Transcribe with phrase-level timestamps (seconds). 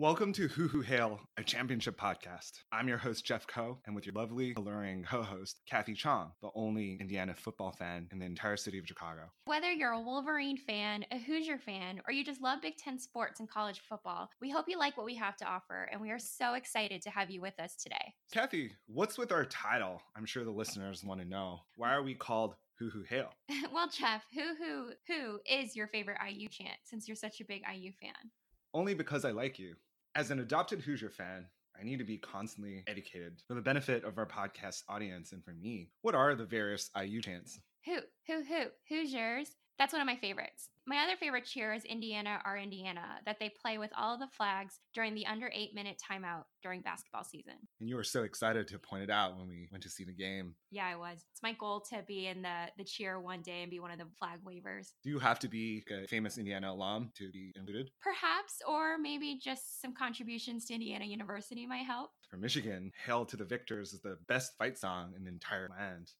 [0.00, 2.52] Welcome to Hoo Hoo Hail, a championship podcast.
[2.70, 6.50] I'm your host, Jeff Coe, and with your lovely, alluring co host, Kathy Chong, the
[6.54, 9.22] only Indiana football fan in the entire city of Chicago.
[9.46, 13.40] Whether you're a Wolverine fan, a Hoosier fan, or you just love Big Ten sports
[13.40, 16.18] and college football, we hope you like what we have to offer, and we are
[16.20, 18.14] so excited to have you with us today.
[18.32, 20.00] Kathy, what's with our title?
[20.16, 21.58] I'm sure the listeners want to know.
[21.74, 23.32] Why are we called Hoo Hoo Hail?
[23.74, 27.62] well, Jeff, who who who is your favorite IU chant since you're such a big
[27.68, 28.30] IU fan?
[28.74, 29.74] Only because I like you.
[30.14, 31.46] As an adopted Hoosier fan,
[31.78, 35.52] I need to be constantly educated for the benefit of our podcast audience and for
[35.52, 35.90] me.
[36.02, 37.60] What are the various IU chants?
[37.84, 39.50] Who, who, who, Hoosiers.
[39.78, 40.70] That's one of my favorites.
[40.86, 44.26] My other favorite cheer is Indiana Our Indiana, that they play with all of the
[44.26, 47.52] flags during the under eight minute timeout during basketball season.
[47.78, 50.14] And you were so excited to point it out when we went to see the
[50.14, 50.54] game.
[50.70, 51.24] Yeah, I was.
[51.30, 53.98] It's my goal to be in the, the cheer one day and be one of
[53.98, 54.94] the flag wavers.
[55.04, 57.90] Do you have to be a famous Indiana alum to be included?
[58.00, 62.10] Perhaps, or maybe just some contributions to Indiana University might help.
[62.30, 66.10] For Michigan, Hail to the Victors is the best fight song in the entire land.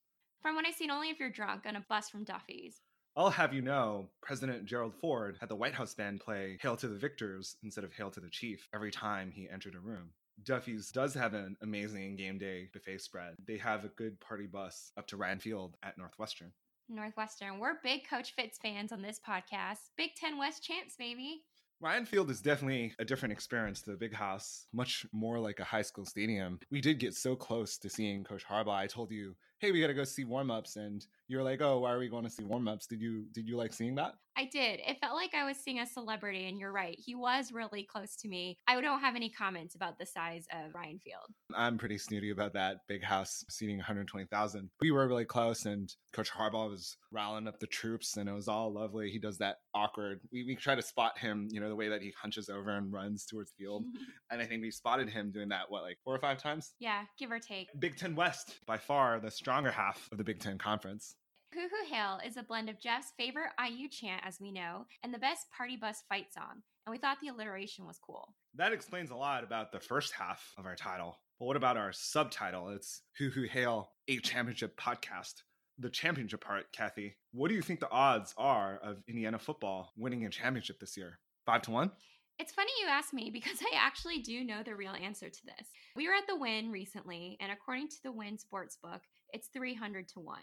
[0.42, 2.80] From what I've seen, only if you're drunk on a bus from Duffy's.
[3.19, 6.86] I'll have you know, President Gerald Ford had the White House band play Hail to
[6.86, 10.11] the Victors instead of Hail to the Chief every time he entered a room.
[10.44, 13.34] Duffy's does have an amazing game day buffet spread.
[13.44, 16.52] They have a good party bus up to Ryan Field at Northwestern.
[16.89, 17.58] Northwestern.
[17.58, 19.91] We're big Coach Fitz fans on this podcast.
[19.96, 21.42] Big Ten West champs, baby.
[21.80, 25.64] Ryan Field is definitely a different experience to the big house, much more like a
[25.64, 26.61] high school stadium.
[26.70, 28.77] We did get so close to seeing Coach Harbaugh.
[28.77, 31.92] I told you, hey, we got to go see warmups, and you're like, oh, why
[31.92, 32.87] are we going to see warmups?
[32.89, 34.14] Did you did you like seeing that?
[34.39, 34.78] I did.
[34.87, 36.97] It felt like I was seeing a celebrity, and you're right.
[36.97, 38.56] He was really close to me.
[38.69, 41.34] I don't have any comments about the size of Ryan Field.
[41.56, 44.70] I'm pretty snooty about that big house seating 120,000.
[44.81, 48.47] We were really close, and Coach Harbaugh was rallying up the troops, and it was
[48.47, 49.11] all lovely.
[49.11, 50.20] He does that awkward.
[50.31, 52.92] We, we try to spot him, you know, the way that he hunches over and
[52.92, 53.86] runs towards field.
[54.31, 56.75] and I think we spotted him doing that, what, like four or five times?
[56.79, 57.69] Yeah, give or take.
[57.81, 61.14] Big Ten West, by far the stronger half of the Big Ten Conference.
[61.54, 65.14] Hoo Hoo Hail is a blend of Jeff's favorite IU chant, as we know, and
[65.14, 68.34] the best party bus fight song, and we thought the alliteration was cool.
[68.56, 71.17] That explains a lot about the first half of our title.
[71.39, 72.68] But what about our subtitle?
[72.68, 75.36] It's Hoo Hoo Hail, a championship podcast.
[75.78, 80.27] The championship part, Kathy, what do you think the odds are of Indiana football winning
[80.27, 81.20] a championship this year?
[81.46, 81.90] Five to one?
[82.39, 85.68] It's funny you ask me because I actually do know the real answer to this.
[85.96, 89.00] We were at the Wynn recently, and according to the Wynn Sportsbook,
[89.33, 90.39] it's 300 to 1.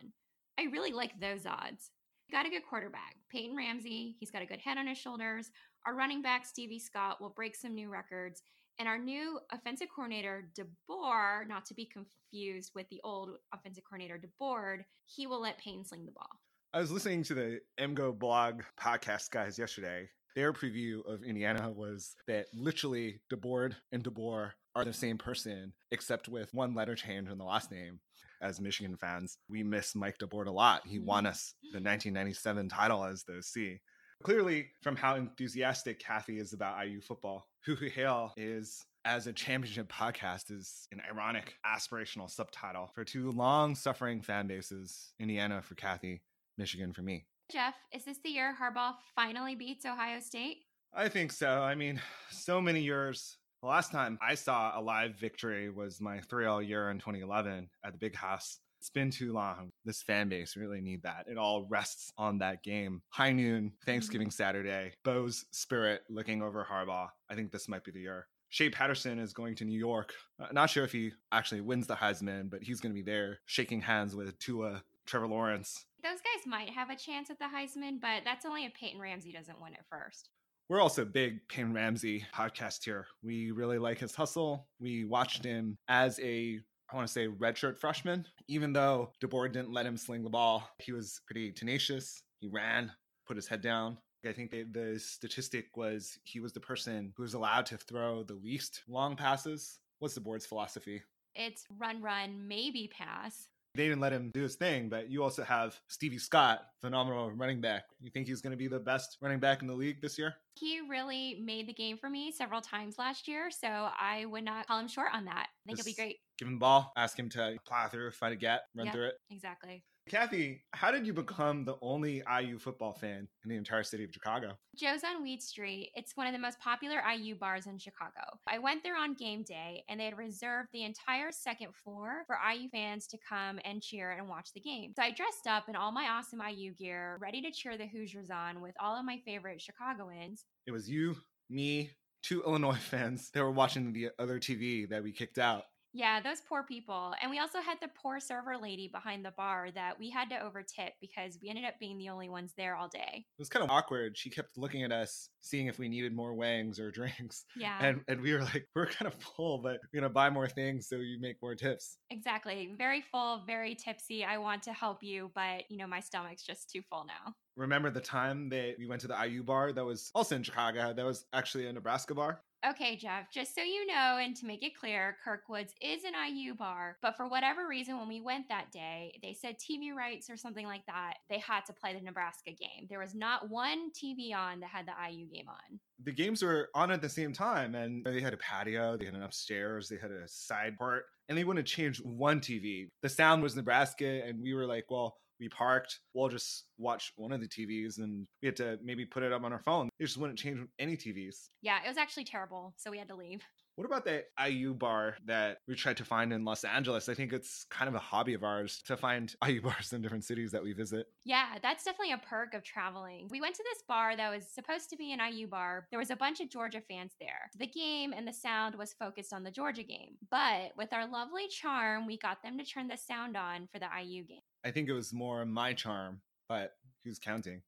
[0.59, 1.91] I really like those odds.
[2.31, 4.15] Got a good quarterback, Peyton Ramsey.
[4.19, 5.51] He's got a good head on his shoulders.
[5.85, 8.41] Our running back, Stevie Scott, will break some new records.
[8.79, 14.19] And our new offensive coordinator, DeBoer, not to be confused with the old offensive coordinator,
[14.19, 16.39] DeBord, he will let Payne sling the ball.
[16.73, 20.09] I was listening to the MGoBlog podcast guys yesterday.
[20.35, 26.27] Their preview of Indiana was that literally DeBord and DeBoer are the same person, except
[26.27, 28.01] with one letter change in the last name.
[28.45, 30.85] As Michigan fans, we miss Mike DeBord a lot.
[30.85, 31.31] He won mm-hmm.
[31.31, 33.79] us the 1997 title as the C.
[34.23, 39.33] Clearly, from how enthusiastic Kathy is about IU football, Hoo Hoo Hail is as a
[39.33, 45.73] championship podcast is an ironic aspirational subtitle for two long suffering fan bases Indiana for
[45.73, 46.21] Kathy,
[46.55, 47.25] Michigan for me.
[47.51, 50.57] Jeff, is this the year Harbaugh finally beats Ohio State?
[50.93, 51.49] I think so.
[51.49, 53.37] I mean, so many years.
[53.65, 57.67] The last time I saw a live victory was my 3 L year in 2011
[57.83, 58.59] at the Big House.
[58.79, 59.71] It's been too long.
[59.83, 61.25] This fan base really need that.
[61.27, 63.01] It all rests on that game.
[63.09, 67.07] High noon, Thanksgiving Saturday, Bo's spirit looking over Harbaugh.
[67.27, 68.27] I think this might be the year.
[68.49, 70.13] Shea Patterson is going to New York.
[70.39, 73.39] Uh, not sure if he actually wins the Heisman, but he's going to be there
[73.47, 75.85] shaking hands with Tua, Trevor Lawrence.
[76.03, 79.31] Those guys might have a chance at the Heisman, but that's only if Peyton Ramsey
[79.31, 80.29] doesn't win it first.
[80.67, 83.05] We're also big Peyton Ramsey podcast here.
[83.21, 84.67] We really like his hustle.
[84.79, 86.59] We watched him as a
[86.91, 88.25] I want to say redshirt freshman.
[88.47, 92.23] Even though DeBoer didn't let him sling the ball, he was pretty tenacious.
[92.39, 92.91] He ran,
[93.27, 93.97] put his head down.
[94.27, 98.33] I think the statistic was he was the person who was allowed to throw the
[98.33, 99.77] least long passes.
[99.99, 101.03] What's DeBord's philosophy?
[101.35, 103.49] It's run, run, maybe pass.
[103.75, 107.59] They didn't let him do his thing, but you also have Stevie Scott, phenomenal running
[107.59, 107.83] back.
[107.99, 110.35] You think he's going to be the best running back in the league this year?
[110.57, 114.67] He really made the game for me several times last year, so I would not
[114.67, 115.47] call him short on that.
[115.49, 116.19] I think Just it'll be great.
[116.37, 118.91] Give him the ball, ask him to plow through, find a gap, run Yeah.
[118.93, 119.15] through it.
[119.29, 119.83] Exactly.
[120.07, 124.11] Kathy, how did you become the only IU football fan in the entire city of
[124.13, 124.55] Chicago?
[124.77, 125.89] Joe's on Weed Street.
[125.95, 128.21] It's one of the most popular IU bars in Chicago.
[128.45, 132.37] I went there on game day and they had reserved the entire second floor for
[132.37, 134.93] IU fans to come and cheer and watch the game.
[134.95, 138.29] So I dressed up in all my awesome IU gear, ready to cheer the Hoosiers
[138.29, 140.45] on with all of my favorite Chicagoans.
[140.67, 141.15] It was you,
[141.49, 141.89] me,
[142.21, 145.63] two Illinois fans that were watching the other TV that we kicked out.
[145.95, 147.13] Yeah, those poor people.
[147.21, 150.35] And we also had the poor server lady behind the bar that we had to
[150.35, 153.25] overtip because we ended up being the only ones there all day.
[153.25, 154.17] It was kind of awkward.
[154.17, 157.45] She kept looking at us, seeing if we needed more wangs or drinks.
[157.55, 157.77] Yeah.
[157.79, 160.89] And and we were like, we're kind of full, but we're gonna buy more things
[160.89, 161.97] so you make more tips.
[162.09, 162.73] exactly.
[162.77, 164.25] Very full, very tipsy.
[164.25, 167.33] I want to help you, but you know, my stomach's just too full now.
[167.55, 170.91] Remember the time that we went to the IU bar that was also in Chicago?
[170.93, 172.41] That was actually a Nebraska bar.
[172.67, 176.55] Okay, Jeff, just so you know, and to make it clear, Kirkwoods is an IU
[176.55, 180.37] bar, but for whatever reason, when we went that day, they said TV rights or
[180.37, 182.87] something like that, they had to play the Nebraska game.
[182.89, 185.79] There was not one TV on that had the IU game on.
[186.03, 189.13] The games were on at the same time, and they had a patio, they had
[189.13, 192.87] an upstairs, they had a side part, and they wouldn't change one TV.
[193.03, 195.99] The sound was Nebraska, and we were like, well, we parked.
[196.13, 199.43] We'll just watch one of the TVs, and we had to maybe put it up
[199.43, 199.89] on our phone.
[199.99, 201.49] It just wouldn't change any TVs.
[201.61, 203.41] Yeah, it was actually terrible, so we had to leave.
[203.75, 207.09] What about that IU bar that we tried to find in Los Angeles?
[207.09, 210.23] I think it's kind of a hobby of ours to find IU bars in different
[210.23, 211.07] cities that we visit.
[211.25, 213.27] Yeah, that's definitely a perk of traveling.
[213.29, 215.87] We went to this bar that was supposed to be an IU bar.
[215.89, 217.49] There was a bunch of Georgia fans there.
[217.59, 220.15] The game and the sound was focused on the Georgia game.
[220.31, 223.87] But with our lovely charm, we got them to turn the sound on for the
[224.01, 224.39] IU game.
[224.65, 226.73] I think it was more my charm, but
[227.03, 227.61] who's counting?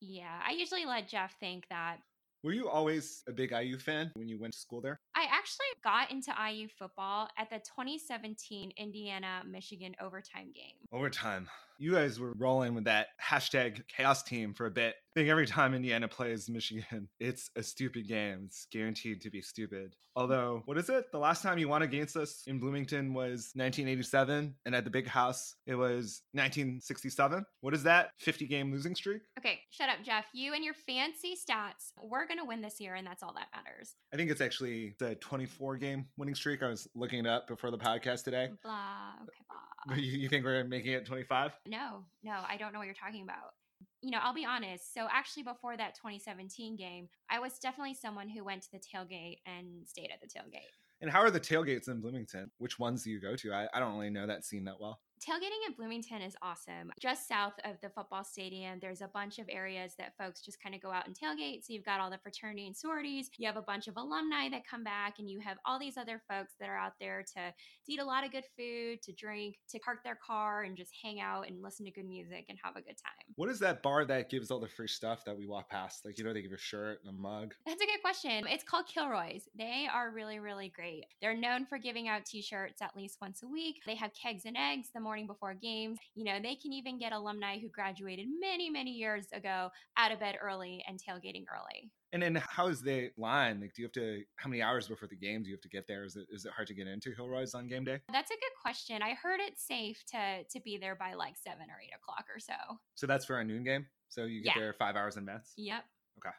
[0.00, 1.96] Yeah, I usually let Jeff think that.
[2.44, 5.00] Were you always a big IU fan when you went to school there?
[5.16, 10.76] I actually got into IU football at the 2017 Indiana Michigan overtime game.
[10.92, 11.48] Overtime.
[11.78, 14.94] You guys were rolling with that hashtag chaos team for a bit.
[15.16, 18.44] I think every time Indiana plays Michigan, it's a stupid game.
[18.46, 19.94] It's guaranteed to be stupid.
[20.16, 21.10] Although, what is it?
[21.10, 25.08] The last time you won against us in Bloomington was 1987, and at the big
[25.08, 27.44] house, it was 1967.
[27.60, 28.10] What is that?
[28.18, 29.22] 50 game losing streak?
[29.38, 30.24] Okay, shut up, Jeff.
[30.32, 31.92] You and your fancy stats.
[32.00, 33.94] We're going to win this year, and that's all that matters.
[34.12, 36.62] I think it's actually the 24 game winning streak.
[36.62, 38.50] I was looking it up before the podcast today.
[38.62, 39.73] Blah, okay, blah.
[39.88, 41.52] You, you think we're making it 25?
[41.66, 43.54] No, no, I don't know what you're talking about.
[44.00, 44.92] You know, I'll be honest.
[44.94, 49.38] So, actually, before that 2017 game, I was definitely someone who went to the tailgate
[49.46, 50.72] and stayed at the tailgate.
[51.00, 52.50] And how are the tailgates in Bloomington?
[52.58, 53.52] Which ones do you go to?
[53.52, 55.00] I, I don't really know that scene that well.
[55.24, 56.92] Tailgating in Bloomington is awesome.
[57.00, 60.74] Just south of the football stadium, there's a bunch of areas that folks just kind
[60.74, 61.64] of go out and tailgate.
[61.64, 64.68] So you've got all the fraternity and sororities, you have a bunch of alumni that
[64.68, 67.54] come back, and you have all these other folks that are out there to, to
[67.88, 71.20] eat a lot of good food, to drink, to park their car and just hang
[71.20, 73.34] out and listen to good music and have a good time.
[73.36, 76.04] What is that bar that gives all the free stuff that we walk past?
[76.04, 77.54] Like, you know, they give you a shirt and a mug.
[77.64, 78.44] That's a good question.
[78.46, 79.48] It's called Kilroy's.
[79.56, 81.06] They are really, really great.
[81.22, 83.80] They're known for giving out t shirts at least once a week.
[83.86, 85.98] They have kegs and eggs the morning before games.
[86.14, 90.20] You know, they can even get alumni who graduated many, many years ago out of
[90.20, 91.90] bed early and tailgating early.
[92.12, 93.60] And then how is the line?
[93.60, 95.68] Like, do you have to, how many hours before the game do you have to
[95.68, 96.04] get there?
[96.04, 97.98] Is it, is it hard to get into Kilroy's on game day?
[98.12, 99.02] That's a good question.
[99.02, 102.38] I heard it's safe to to be there by like seven or eight o'clock or
[102.38, 102.54] so.
[102.94, 103.86] So that's for a noon game?
[104.08, 104.62] So you get Yeah.
[104.62, 105.52] there five hours in advance?
[105.56, 105.84] Yep.
[106.18, 106.34] Okay.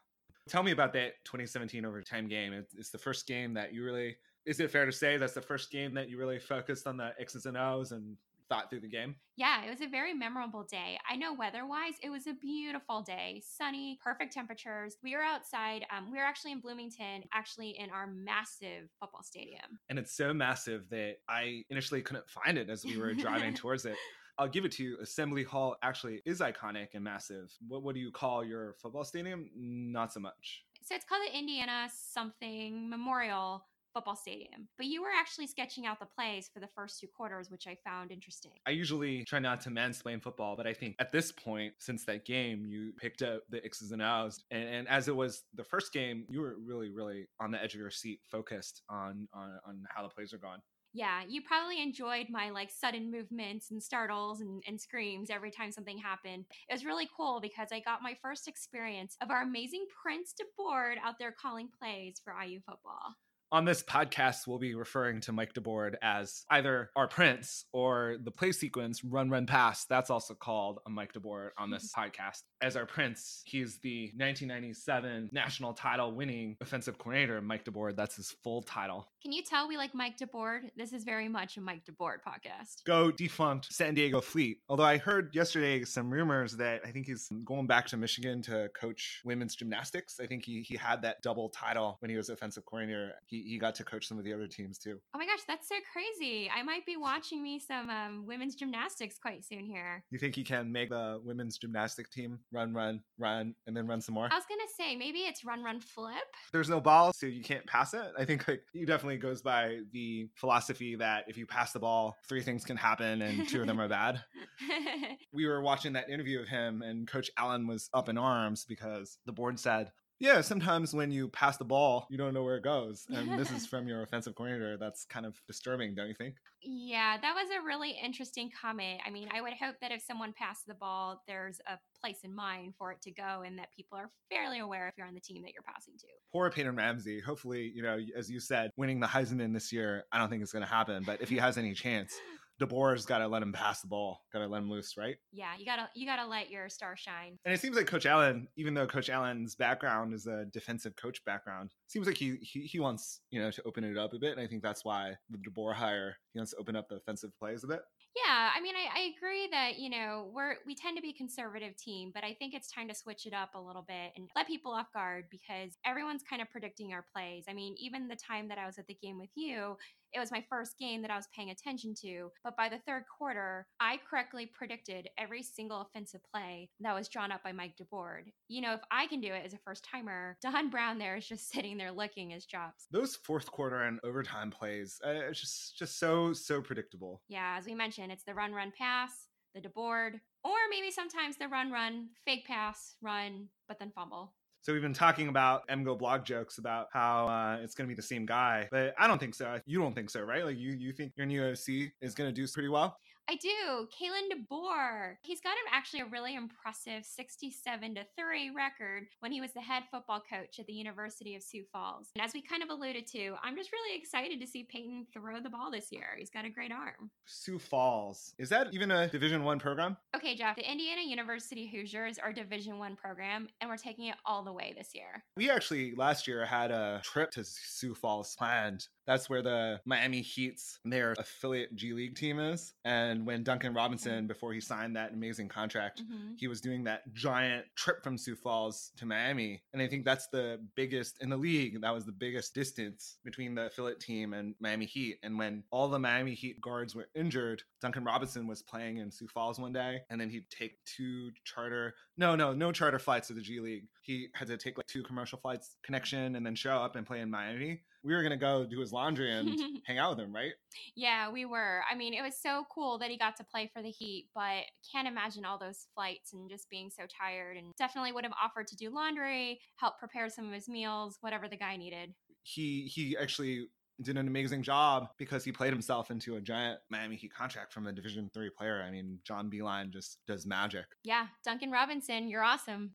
[0.48, 2.54] Tell me about that 2017 overtime game.
[2.54, 5.42] It's, it's the first game that you really, is it fair to say that's the
[5.42, 8.16] first game that you really focused on the X's and O's and
[8.50, 9.16] thought through the game?
[9.38, 10.98] Yeah, it was a very memorable day.
[11.10, 14.98] I know weather wise, it was a beautiful day, sunny, perfect temperatures.
[15.04, 15.86] We were outside.
[15.96, 19.80] Um, we were actually in Bloomington, actually in our massive football stadium.
[19.90, 23.86] and it's so massive that I initially couldn't find it as we were driving towards
[23.86, 23.96] it.
[24.38, 24.98] I'll give it to you.
[25.02, 27.52] Assembly Hall actually is iconic and massive.
[27.68, 29.50] What, what do you call your football stadium?
[29.56, 30.64] Not so much.
[30.84, 33.66] So it's called the Indiana something Memorial
[33.96, 34.68] Football Stadium.
[34.78, 37.78] But you were actually sketching out the plays for the first two quarters, which I
[37.86, 38.52] found interesting.
[38.68, 42.26] I usually try not to mansplain football, but I think at this point, since that
[42.26, 44.44] game, you picked up the X's and O's.
[44.52, 47.74] And, and as it was the first game, you were really, really on the edge
[47.74, 50.60] of your seat, focused on, on, on how the plays are going.
[50.94, 55.72] Yeah, you probably enjoyed my like sudden movements and startles and, and screams every time
[55.74, 56.46] something happened.
[56.70, 60.96] It was really cool because I got my first experience of our amazing Prince DeBord
[61.04, 63.16] out there calling plays for IU football.
[63.56, 68.30] On this podcast, we'll be referring to Mike DeBord as either our prince or the
[68.30, 69.86] play sequence Run Run Pass.
[69.86, 72.42] That's also called a Mike DeBord on this podcast.
[72.62, 77.96] As our prince, he's the 1997 national title winning offensive coordinator, Mike DeBord.
[77.96, 79.08] That's his full title.
[79.22, 80.72] Can you tell we like Mike DeBord?
[80.76, 82.84] This is very much a Mike DeBord podcast.
[82.86, 84.58] Go defunct San Diego Fleet.
[84.68, 88.68] Although I heard yesterday some rumors that I think he's going back to Michigan to
[88.80, 90.20] coach women's gymnastics.
[90.20, 93.14] I think he, he had that double title when he was offensive coordinator.
[93.26, 95.00] He, he got to coach some of the other teams too.
[95.14, 96.50] Oh my gosh, that's so crazy.
[96.54, 100.04] I might be watching me some um, women's gymnastics quite soon here.
[100.10, 104.02] You think he can make the women's gymnastic team run, run, run, and then run
[104.02, 104.30] some more?
[104.32, 106.16] I was to say, maybe it's run, run, flip.
[106.52, 108.12] There's no ball, so you can't pass it.
[108.18, 112.16] I think like he definitely goes by the philosophy that if you pass the ball,
[112.28, 114.22] three things can happen and two of them are bad.
[115.34, 119.18] we were watching that interview of him, and Coach Allen was up in arms because
[119.30, 123.06] DeBord said, yeah, sometimes when you pass the ball, you don't know where it goes.
[123.14, 124.78] And this is from your offensive coordinator.
[124.78, 126.36] That's kind of disturbing, don't you think?
[126.64, 129.02] Yeah, that was a really interesting comment.
[129.06, 132.34] I mean, I would hope that if someone passed the ball, there's a place in
[132.34, 135.20] mind for it to go and that people are fairly aware if you're on the
[135.20, 136.08] team that you're passing to.
[136.32, 137.20] Poor Peyton Ramsey.
[137.20, 140.54] Hopefully, you know, as you said, winning the Heisman this year, I don't think it's
[140.54, 141.04] going to happen.
[141.06, 142.14] But if he has any chance,
[142.62, 145.16] DeBoer's got to let him pass the ball, got to let him loose, right?
[145.32, 147.38] Yeah, you gotta you gotta let your star shine.
[147.46, 151.24] And it seems like Coach Allen, even though Coach Allen's background is a defensive coach
[151.26, 154.32] background, seems like he he, he wants you know to open it up a bit.
[154.32, 157.32] And I think that's why the DeBoer hire he wants to open up the offensive
[157.40, 157.82] plays a bit.
[158.16, 161.14] Yeah, I mean, I, I, agree that you know we're we tend to be a
[161.14, 164.30] conservative team, but I think it's time to switch it up a little bit and
[164.38, 167.44] let people off guard because everyone's kind of predicting our plays.
[167.50, 169.76] I mean, even the time that I was at the game with you,
[170.14, 172.32] it was my first game that I was paying attention to.
[172.44, 177.32] But by the third quarter, I correctly predicted every single offensive play that was drawn
[177.32, 178.32] up by Mike DeBord.
[178.48, 181.28] You know, if I can do it as a first timer, Don Brown there is
[181.28, 182.88] just sitting there licking his chops.
[182.92, 187.22] Those fourth quarter and overtime plays, uh, it's just just so so predictable.
[187.28, 189.12] Yeah, as we mentioned, it's the run run pass,
[189.54, 194.34] the DeBord, or maybe sometimes the run run fake pass run, but then fumble.
[194.66, 198.02] So we've been talking about MGoBlog jokes about how uh, it's going to be the
[198.02, 199.60] same guy, but I don't think so.
[199.68, 200.44] You don't think so, right?
[200.44, 202.98] Like you, you think your new OC is going to do pretty well?
[203.28, 203.88] I do.
[203.90, 205.16] Kalen DeBoer.
[205.24, 209.62] He's got him actually a really impressive 67 to 3 record when he was the
[209.62, 212.10] head football coach at the University of Sioux Falls.
[212.16, 215.40] And as we kind of alluded to, I'm just really excited to see Peyton throw
[215.42, 216.10] the ball this year.
[216.18, 217.10] He's got a great arm.
[217.26, 218.36] Sioux Falls.
[218.38, 219.98] Is that even a Division 1 program?
[220.16, 220.56] Okay, Jeff.
[220.56, 224.76] The Indiana University Hoosiers are Division 1 program and we're taking it all the way
[224.78, 225.24] this year.
[225.36, 230.22] We actually last year had a trip to Sioux Falls planned that's where the Miami
[230.22, 232.74] Heat's their affiliate G League team is.
[232.84, 236.34] And when Duncan Robinson, before he signed that amazing contract, mm-hmm.
[236.38, 239.62] he was doing that giant trip from Sioux Falls to Miami.
[239.74, 241.82] And I think that's the biggest in the league.
[241.82, 245.20] That was the biggest distance between the affiliate team and Miami Heat.
[245.24, 249.28] And when all the Miami Heat guards were injured, Duncan Robinson was playing in Sioux
[249.28, 253.34] Falls one day, and then he'd take two charter, no, no, no charter flights to
[253.34, 253.86] the G League.
[254.02, 257.22] He had to take like two commercial flights connection and then show up and play
[257.22, 260.54] in Miami we were gonna go do his laundry and hang out with him, right?
[260.96, 261.82] Yeah, we were.
[261.92, 264.64] I mean, it was so cool that he got to play for the Heat, but
[264.92, 267.58] can't imagine all those flights and just being so tired.
[267.58, 271.48] And definitely would have offered to do laundry, help prepare some of his meals, whatever
[271.48, 272.14] the guy needed.
[272.44, 273.68] He he actually
[274.02, 277.88] did an amazing job because he played himself into a giant Miami Heat contract from
[277.88, 278.84] a Division three player.
[278.86, 280.86] I mean, John Beilein just does magic.
[281.04, 282.92] Yeah, Duncan Robinson, you're awesome.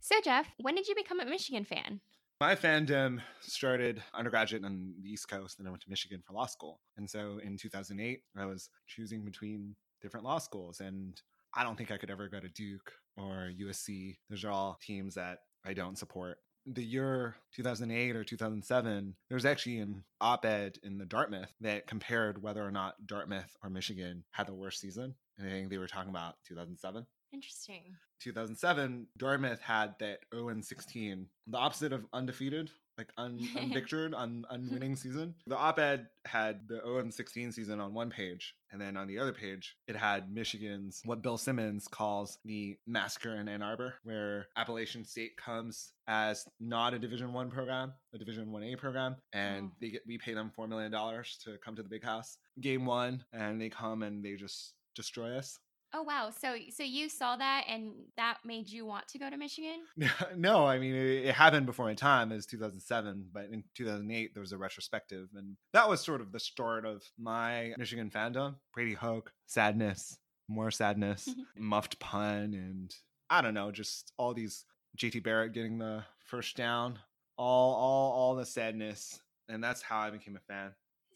[0.00, 2.00] So, Jeff, when did you become a Michigan fan?
[2.44, 6.44] My fandom started undergraduate on the East Coast, and I went to Michigan for law
[6.44, 6.78] school.
[6.98, 11.18] And so in 2008, I was choosing between different law schools, and
[11.54, 14.18] I don't think I could ever go to Duke or USC.
[14.28, 16.36] Those are all teams that I don't support.
[16.66, 21.86] The year 2008 or 2007, there was actually an op ed in the Dartmouth that
[21.86, 25.14] compared whether or not Dartmouth or Michigan had the worst season.
[25.38, 27.06] And I think they were talking about 2007.
[27.34, 27.96] Interesting.
[28.20, 34.94] 2007, Dartmouth had that 0 16, the opposite of undefeated, like un- unvictored, un- unwinning
[34.94, 35.34] season.
[35.48, 39.18] The op ed had the 0 16 season on one page, and then on the
[39.18, 44.46] other page, it had Michigan's, what Bill Simmons calls the massacre in Ann Arbor, where
[44.56, 49.70] Appalachian State comes as not a Division One program, a Division One A program, and
[49.72, 49.76] oh.
[49.80, 52.38] they get we pay them $4 million to come to the big house.
[52.60, 55.58] Game one, and they come and they just destroy us.
[55.96, 56.30] Oh wow!
[56.36, 59.78] So so you saw that and that made you want to go to Michigan?
[60.36, 64.34] no, I mean it, it happened before my time It was 2007, but in 2008
[64.34, 68.56] there was a retrospective, and that was sort of the start of my Michigan fandom.
[68.74, 71.64] Brady Hoke, sadness, more sadness, mm-hmm.
[71.64, 72.92] muffed pun, and
[73.30, 74.64] I don't know, just all these
[74.98, 76.98] JT Barrett getting the first down,
[77.38, 80.72] all all all the sadness, and that's how I became a fan.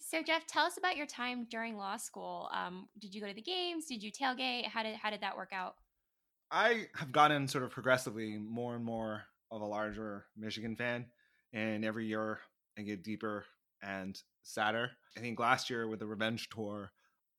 [0.09, 2.49] So Jeff, tell us about your time during law school.
[2.51, 3.85] Um, did you go to the games?
[3.85, 4.65] Did you tailgate?
[4.65, 5.75] How did how did that work out?
[6.51, 11.05] I have gotten sort of progressively more and more of a larger Michigan fan,
[11.53, 12.41] and every year
[12.79, 13.45] I get deeper
[13.83, 14.93] and sadder.
[15.15, 16.91] I think last year with the revenge tour,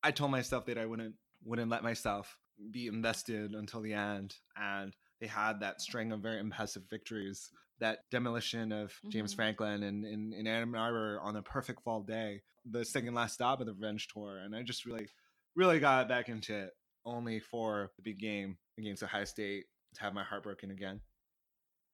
[0.04, 2.38] I told myself that I wouldn't wouldn't let myself
[2.70, 7.50] be invested until the end, and they had that string of very impressive victories
[7.80, 9.36] that demolition of James Mhm.
[9.38, 13.60] Franklin and in, in Ann Arbor on a perfect fall day, the second last stop
[13.60, 14.38] of the Revenge Tour.
[14.40, 15.08] And I just really,
[15.56, 16.72] really got back into it
[17.06, 21.02] only for the big game against Ohio State to have my heart broken again.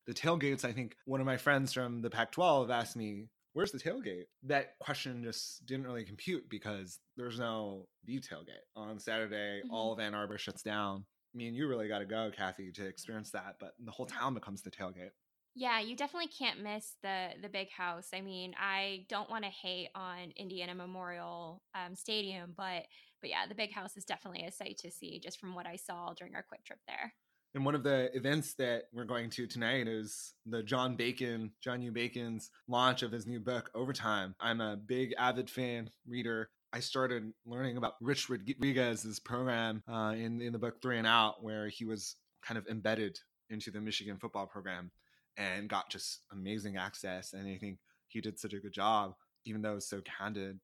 [0.08, 3.72] The tailgates, I think one of my friends from the Pac 12 asked me, Where's
[3.72, 4.26] the tailgate?
[4.44, 8.60] That question just didn't really compute because there's no the tailgate.
[8.76, 9.70] On Saturday, Mhm.
[9.72, 11.06] all of Ann Arbor shuts down.
[11.34, 13.56] I mean, you really got to go, Kathy, to experience that.
[13.60, 15.12] But the whole town becomes the tailgate.
[15.58, 18.10] Yeah, you definitely can't miss the the big house.
[18.14, 22.84] I mean, I don't want to hate on Indiana Memorial um, Stadium, but
[23.22, 25.78] but yeah, the big house is definitely a sight to see just from what I
[25.78, 27.14] saw during our quick trip there.
[27.56, 31.82] And one of the events that we're going to tonight is the John Bacon, John
[31.82, 31.90] U.
[31.90, 34.36] Bacon's launch of his new book, Overtime.
[34.42, 36.50] I'm a big avid fan, reader.
[36.74, 41.42] I started learning about Rich Rodriguez's program uh, in, in the book Three and Out,
[41.42, 43.18] where he was kind of embedded
[43.50, 44.92] into the Michigan football program
[45.38, 47.34] and got just amazing access.
[47.34, 49.16] And I think he did such a good job,
[49.46, 50.60] even though it's so candid,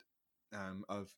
[0.53, 1.09] um, of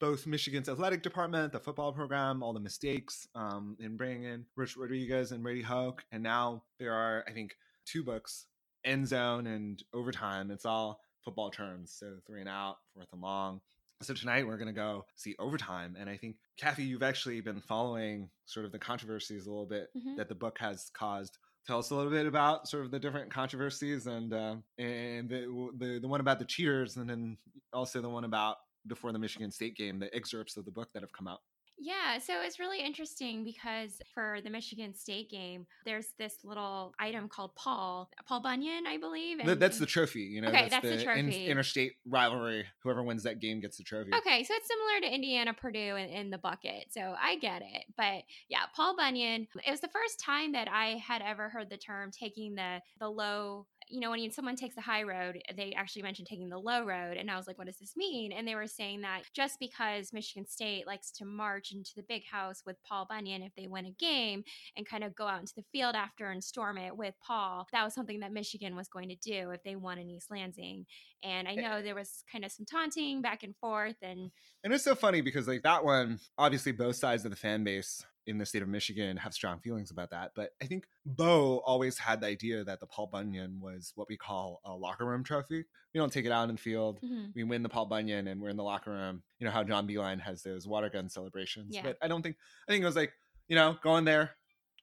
[0.00, 4.76] both Michigan's athletic department, the football program, all the mistakes um, in bringing in Rich
[4.76, 6.04] Rodriguez and Brady Hoke.
[6.12, 8.46] And now there are, I think, two books,
[8.84, 10.50] End Zone and Overtime.
[10.50, 11.92] It's all football terms.
[11.98, 13.60] So three and out, fourth and long.
[14.00, 15.96] So tonight we're going to go see Overtime.
[15.98, 19.88] And I think, Kathy, you've actually been following sort of the controversies a little bit
[19.96, 20.16] Mhm.
[20.16, 21.38] that the book has caused.
[21.68, 25.70] Tell us a little bit about sort of the different controversies and uh, and the,
[25.76, 27.36] the the one about the cheaters, and then
[27.74, 28.56] also the one about
[28.86, 31.40] before the Michigan State game, the excerpts of the book that have come out.
[31.80, 37.28] Yeah, so it's really interesting because for the Michigan State game, there's this little item
[37.28, 39.38] called Paul, Paul Bunyan, I believe.
[39.42, 40.48] Th- that's the trophy, you know.
[40.48, 41.46] Okay, that's the in- trophy.
[41.46, 42.64] interstate rivalry.
[42.82, 44.10] Whoever wins that game gets the trophy.
[44.14, 46.86] Okay, so it's similar to Indiana Purdue in, in the bucket.
[46.90, 47.84] So I get it.
[47.96, 51.76] But yeah, Paul Bunyan, it was the first time that I had ever heard the
[51.76, 56.02] term taking the the low you know, when someone takes the high road, they actually
[56.02, 57.16] mentioned taking the low road.
[57.16, 58.32] And I was like, what does this mean?
[58.32, 62.22] And they were saying that just because Michigan State likes to march into the big
[62.30, 64.44] house with Paul Bunyan if they win a game
[64.76, 67.84] and kind of go out into the field after and storm it with Paul, that
[67.84, 70.86] was something that Michigan was going to do if they won in East Lansing.
[71.22, 73.96] And I know there was kind of some taunting back and forth.
[74.02, 74.30] And
[74.64, 78.04] And it's so funny because like that one, obviously both sides of the fan base
[78.28, 80.32] in the state of Michigan have strong feelings about that.
[80.36, 84.16] But I think Bo always had the idea that the Paul Bunyan was what we
[84.16, 85.64] call a locker room trophy.
[85.94, 87.00] We don't take it out in the field.
[87.02, 87.32] mhm.
[87.34, 89.22] We win the Paul Bunyan and we're in the locker room.
[89.38, 91.74] You know how John Beilein has those water gun celebrations.
[91.74, 91.82] Yeah.
[91.82, 92.36] But I don't think
[92.68, 93.12] I think it was like,
[93.48, 94.36] you know, go in there,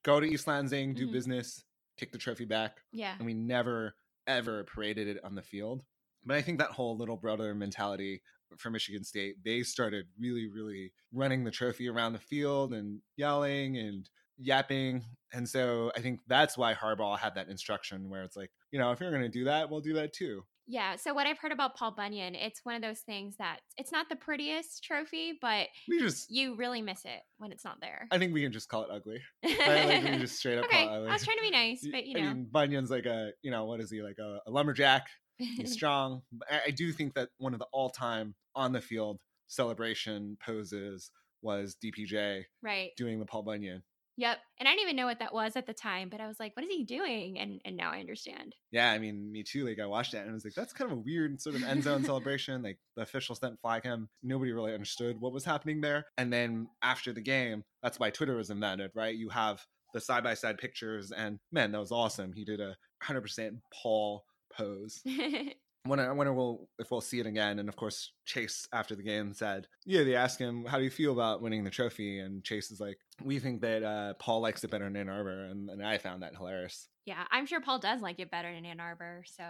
[0.03, 1.11] go to East Lansing, do Mhm.
[1.13, 1.63] business,
[1.97, 2.81] take the trophy back.
[2.91, 3.15] yeah.
[3.17, 3.95] And we never
[4.27, 5.83] ever paraded it on the field.
[6.25, 8.23] But I think that whole little brother mentality
[8.57, 13.77] for Michigan State, they started really, really running the trophy around the field and yelling
[13.77, 15.03] and yapping.
[15.33, 18.91] And so I think that's why Harbaugh had that instruction where it's like, you know,
[18.91, 20.43] if you're going to do that, we'll do that too.
[20.67, 20.95] Yeah.
[20.95, 24.09] So what I've heard about Paul Bunyan, it's one of those things that it's not
[24.09, 28.07] the prettiest trophy, but We just, you really miss it when it's not there.
[28.11, 29.21] I think we can just call it ugly.
[29.43, 29.85] Right?
[29.85, 30.85] Like we can just straight up okay.
[30.85, 31.09] call it ugly.
[31.09, 32.33] I was trying to be nice, but you I know.
[32.33, 35.07] mean, Bunyan's like a, you know, what is he like a, a lumberjack?
[35.37, 36.21] He's strong.
[36.49, 41.77] I, I do think that one of the all-time on the field celebration poses was
[41.83, 42.91] DPJ right.
[42.97, 43.83] doing the Paul Bunyan.
[44.17, 44.37] Yep.
[44.59, 46.55] And I didn't even know what that was at the time, but I was like,
[46.55, 47.37] what is he doing?
[47.37, 48.55] And and now I understand.
[48.71, 49.67] Yeah, I mean, me too.
[49.67, 51.63] Like I watched that and I was like, that's kind of a weird sort of
[51.63, 52.63] end zone celebration.
[52.63, 54.07] Like the officials didn't flag him.
[54.23, 56.05] Nobody really understood what was happening there.
[56.17, 59.15] And then after the game, that's why Twitter was invented, right?
[59.15, 62.33] You have the side by side pictures, and man, that was awesome.
[62.33, 64.23] He did a hundred percent Paul
[64.57, 65.01] pose.
[65.07, 65.53] I
[65.87, 67.59] wonder, I wonder we'll, if we'll see it again.
[67.59, 70.89] And of course, Chase after the game said, "Yeah." They ask him, "How do you
[70.89, 74.63] feel about winning the trophy?" And Chase is like, "We think that uh, Paul likes
[74.63, 76.87] it better in Ann Arbor," and, and I found that hilarious.
[77.05, 79.23] yeah, I'm sure Paul does like it better in Ann Arbor.
[79.27, 79.43] So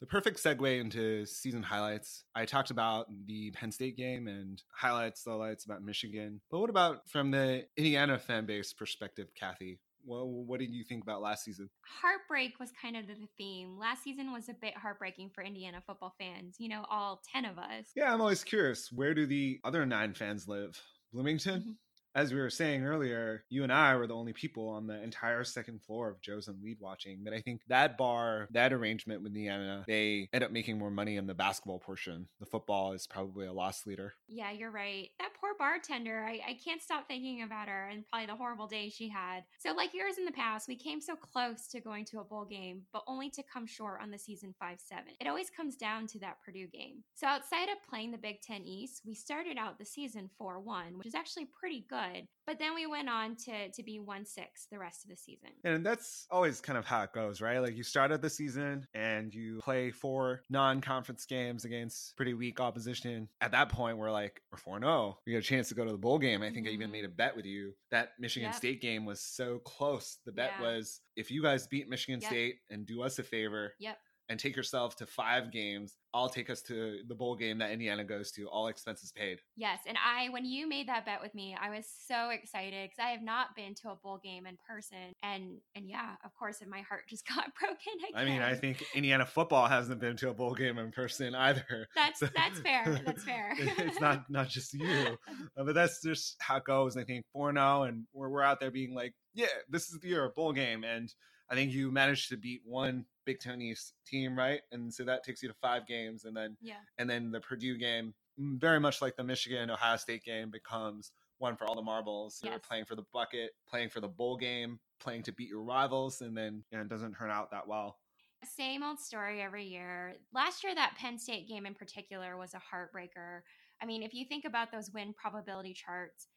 [0.00, 2.22] The perfect segue into season highlights.
[2.36, 6.40] I talked about the Penn State game and highlights, lowlights about Michigan.
[6.48, 9.80] But what about from the Indiana fan base perspective, Kathy?
[10.04, 11.70] Well, what did you think about last season?
[12.00, 13.78] heartbreak was kind of the theme.
[13.78, 17.58] Last season was a bit heartbreaking for Indiana football fans, you know, all 10 of
[17.58, 17.86] us.
[17.94, 18.90] Yeah, I'm always curious.
[18.90, 20.80] Where do the other nine fans live?
[21.12, 21.60] Bloomington?
[21.60, 21.70] Mm-hmm.
[22.14, 25.44] As we were saying earlier, you and I were the only people on the entire
[25.44, 27.20] second floor of Joe's on Weed watching.
[27.24, 31.16] But I think that bar, that arrangement with Indiana, they end up making more money
[31.16, 32.28] in the basketball portion.
[32.38, 34.12] The football is probably a loss leader.
[34.28, 35.08] Yeah, you're right.
[35.20, 36.22] That poor bartender.
[36.22, 39.44] I, I can't stop thinking about her and probably the horrible day she had.
[39.58, 42.44] So, like years in the past, we came so close to going to a bowl
[42.44, 45.04] game, but only to come short on the season 5 7.
[45.18, 47.04] It always comes down to that Purdue game.
[47.14, 50.98] So, outside of playing the Big Ten East, we started out the season 4 1,
[50.98, 52.01] which is actually pretty good.
[52.44, 55.50] But then we went on to, to be 1 6 the rest of the season.
[55.64, 57.58] And that's always kind of how it goes, right?
[57.60, 62.34] Like you start out the season and you play four non conference games against pretty
[62.34, 63.28] weak opposition.
[63.40, 65.18] At that point, we're like, we're 4 0.
[65.26, 66.42] We got a chance to go to the bowl game.
[66.42, 67.16] I think I even made a Mm-hmm.
[67.16, 67.74] bet with you.
[67.90, 68.56] That Michigan Yep.
[68.56, 70.18] State game was so close.
[70.26, 70.62] The bet Yeah.
[70.62, 72.28] was if you guys beat Michigan Yep.
[72.30, 73.98] State and do us a favor Yep.
[74.28, 78.04] And take yourself to five games, I'll take us to the bowl game that Indiana
[78.04, 79.38] goes to, all expenses paid.
[79.56, 82.98] Yes, and I when you made that bet with me, I was so excited because
[83.04, 86.60] I have not been to a bowl game in person, and and yeah, of course,
[86.60, 87.76] and my heart just got broken
[88.08, 88.20] again.
[88.20, 91.88] I mean, I think Indiana football hasn't been to a bowl game in person either.
[91.94, 93.00] that's So- that's fair.
[93.04, 93.54] That's fair.
[93.58, 95.18] it's not not just you,
[95.56, 96.96] Uh, but that's just how it goes.
[96.96, 100.08] I think four zero, and we're we're out there being like, yeah, this is the
[100.08, 101.12] year of bowl game, and
[101.50, 104.60] I think you managed to beat one Big Ten East team, right?
[104.72, 107.76] And so that takes you to five games, and then yeah, and then the Purdue
[107.76, 111.82] game, mm, very much like the Michigan Ohio State game, becomes one for all the
[111.82, 112.40] marbles.
[112.42, 116.20] You're playing for the bucket, playing for the bowl game, playing to beat your rivals,
[116.20, 117.98] and then you know, it doesn't turn out that well.
[118.44, 120.14] same old story every year.
[120.32, 123.40] Last year, that Penn State game in particular was a heartbreaker.
[123.82, 126.28] I mean, if you think about those win probability charts,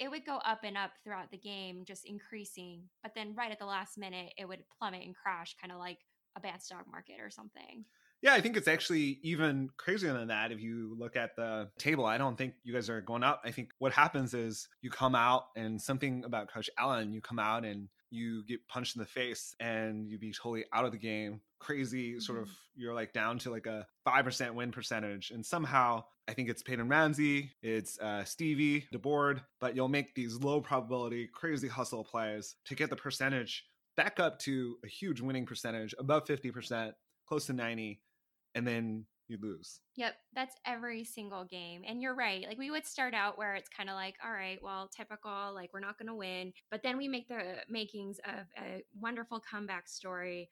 [0.00, 2.84] it would go up and up throughout the game, just increasing.
[3.02, 5.98] But then right at the last minute, it would plummet and crash, kind of like
[6.36, 7.84] a bad stock market or something.
[8.22, 10.52] Yeah, I think it's actually even crazier than that.
[10.52, 13.42] If you look at the table, I don't think you guys are going up.
[13.44, 17.38] I think what happens is you come out and something about Coach Allen, you come
[17.38, 20.98] out and you get punched in the face and you be totally out of the
[20.98, 21.40] game.
[21.60, 22.50] Crazy, sort mm-hmm.
[22.50, 25.30] of, you're like down to like a 5% win percentage.
[25.30, 30.36] And somehow, I think it's Peyton Ramsey, it's uh, Stevie, DeBord, but you'll make these
[30.36, 33.64] low probability, crazy hustle plays to get the percentage
[33.96, 36.92] back up to a huge winning percentage, above 50%,
[37.26, 38.00] close to 90
[38.54, 39.80] and then you lose.
[39.96, 41.82] Yep, that's every single game.
[41.84, 42.46] And you're right.
[42.46, 45.70] Like we would start out where it's kind of like, all right, well, typical, like
[45.74, 49.88] we're not going to win, but then we make the makings of a wonderful comeback
[49.88, 50.48] story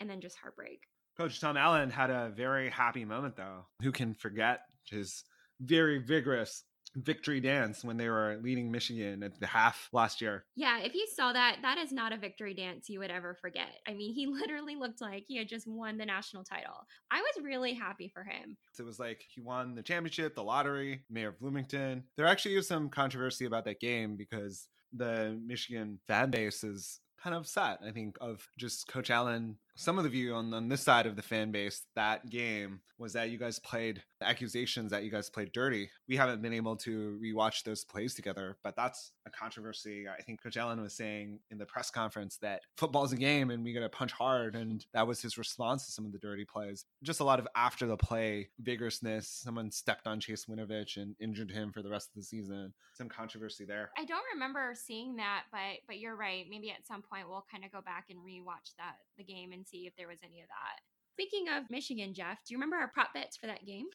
[0.00, 0.80] and then just heartbreak.
[1.20, 3.66] Coach Tom Allen had a very happy moment, though.
[3.82, 5.22] Who can forget his
[5.60, 6.64] very vigorous
[6.96, 10.46] victory dance when they were leading Michigan at the half last year?
[10.56, 13.68] Yeah, if you saw that, that is not a victory dance you would ever forget.
[13.86, 16.86] I mean, he literally looked like he had just won the national title.
[17.10, 18.56] I was really happy for him.
[18.78, 22.04] It was like he won the championship, the lottery, mayor of Bloomington.
[22.16, 27.34] There actually is some controversy about that game because the Michigan fan base is kind
[27.34, 29.56] of upset, I think, of just Coach Allen.
[29.80, 33.14] Some of the view on, on this side of the fan base, that game was
[33.14, 35.88] that you guys played the accusations that you guys played dirty.
[36.06, 40.06] We haven't been able to rewatch those plays together, but that's a controversy.
[40.06, 43.64] I think Coach Allen was saying in the press conference that football's a game and
[43.64, 44.54] we got to punch hard.
[44.54, 46.84] And that was his response to some of the dirty plays.
[47.02, 49.24] Just a lot of after the play vigorousness.
[49.24, 52.74] Someone stepped on Chase Winovich and injured him for the rest of the season.
[52.92, 53.90] Some controversy there.
[53.96, 56.44] I don't remember seeing that, but but you're right.
[56.50, 59.66] Maybe at some point we'll kind of go back and rewatch that the game and
[59.70, 60.80] see if there was any of that.
[61.14, 63.86] Speaking of Michigan, Jeff, do you remember our prop bets for that game?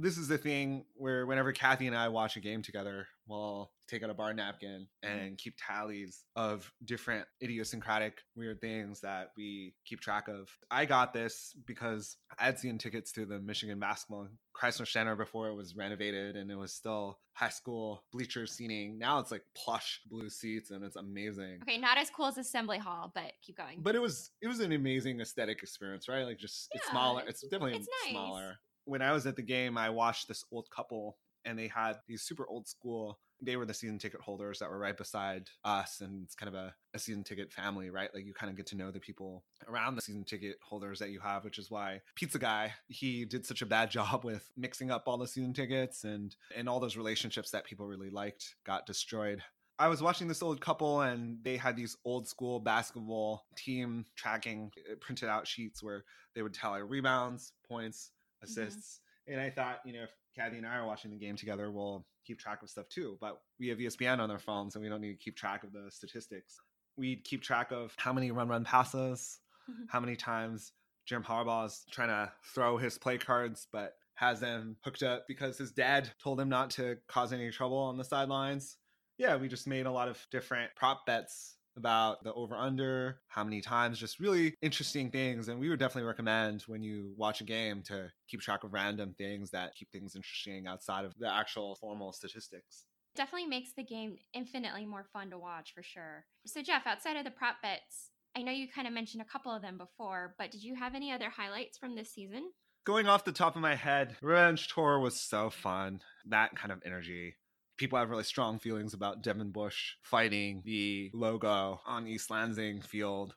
[0.00, 4.02] This is the thing where whenever Kathy and I watch a game together, we'll take
[4.02, 5.18] out a bar napkin mm-hmm.
[5.18, 10.48] and keep tallies of different idiosyncratic weird things that we keep track of.
[10.70, 15.48] I got this because I had seen tickets to the Michigan basketball Crisler Center before
[15.48, 18.98] it was renovated and it was still high school bleacher seating.
[18.98, 21.60] Now it's like plush blue seats and it's amazing.
[21.62, 23.80] Okay, not as cool as Assembly Hall, but keep going.
[23.80, 26.24] But it was it was an amazing aesthetic experience, right?
[26.24, 27.20] Like just it's smaller.
[27.22, 28.12] it's- It's definitely it's nice.
[28.12, 28.58] smaller.
[28.88, 32.22] When I was at the game, I watched this old couple and they had these
[32.22, 36.24] super old school they were the season ticket holders that were right beside us and
[36.24, 38.10] it's kind of a, a season ticket family right?
[38.12, 41.10] Like you kind of get to know the people around the season ticket holders that
[41.10, 44.90] you have which is why pizza guy he did such a bad job with mixing
[44.90, 48.86] up all the season tickets and and all those relationships that people really liked got
[48.86, 49.42] destroyed.
[49.80, 54.72] I was watching this old couple and they had these old school basketball team tracking
[54.90, 56.02] uh, printed out sheets where
[56.34, 58.10] they would tally rebounds, points,
[58.44, 58.60] Mm-hmm.
[58.60, 59.00] assists.
[59.26, 62.06] And I thought, you know, if Kathy and I are watching the game together, we'll
[62.26, 63.18] keep track of stuff too.
[63.20, 65.72] But we have ESPN on our phones and we don't need to keep track of
[65.72, 66.60] the statistics.
[66.96, 69.84] We'd keep track of how many run run passes, mm-hmm.
[69.88, 70.72] how many times
[71.06, 75.70] Jim Harbaugh's trying to throw his play cards, but has them hooked up because his
[75.70, 78.76] dad told him not to cause any trouble on the sidelines.
[79.16, 83.42] Yeah, we just made a lot of different prop bets about the over under, how
[83.42, 85.48] many times, just really interesting things.
[85.48, 89.14] And we would definitely recommend when you watch a game to keep track of random
[89.16, 92.84] things that keep things interesting outside of the actual formal statistics.
[93.16, 96.26] Definitely makes the game infinitely more fun to watch for sure.
[96.46, 99.52] So, Jeff, outside of the prop bets, I know you kind of mentioned a couple
[99.52, 102.50] of them before, but did you have any other highlights from this season?
[102.84, 106.00] Going off the top of my head, Revenge Tour was so fun.
[106.26, 107.36] That kind of energy.
[107.78, 113.34] People have really strong feelings about Devin Bush fighting the logo on East Lansing Field.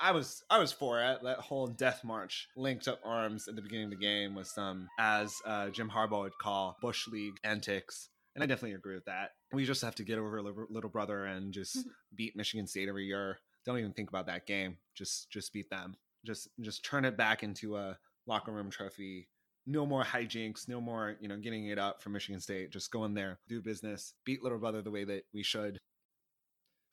[0.00, 1.18] I was I was for it.
[1.22, 4.88] That whole death march, linked up arms at the beginning of the game was some,
[4.98, 8.08] as uh, Jim Harbaugh would call, Bush League antics.
[8.34, 9.30] And I definitely agree with that.
[9.52, 11.78] We just have to get over little brother and just
[12.14, 13.38] beat Michigan State every year.
[13.66, 14.78] Don't even think about that game.
[14.94, 15.96] Just just beat them.
[16.24, 19.28] Just just turn it back into a locker room trophy.
[19.66, 20.68] No more hijinks.
[20.68, 22.70] No more you know getting it up for Michigan State.
[22.70, 25.78] Just go in there, do business, beat little brother the way that we should.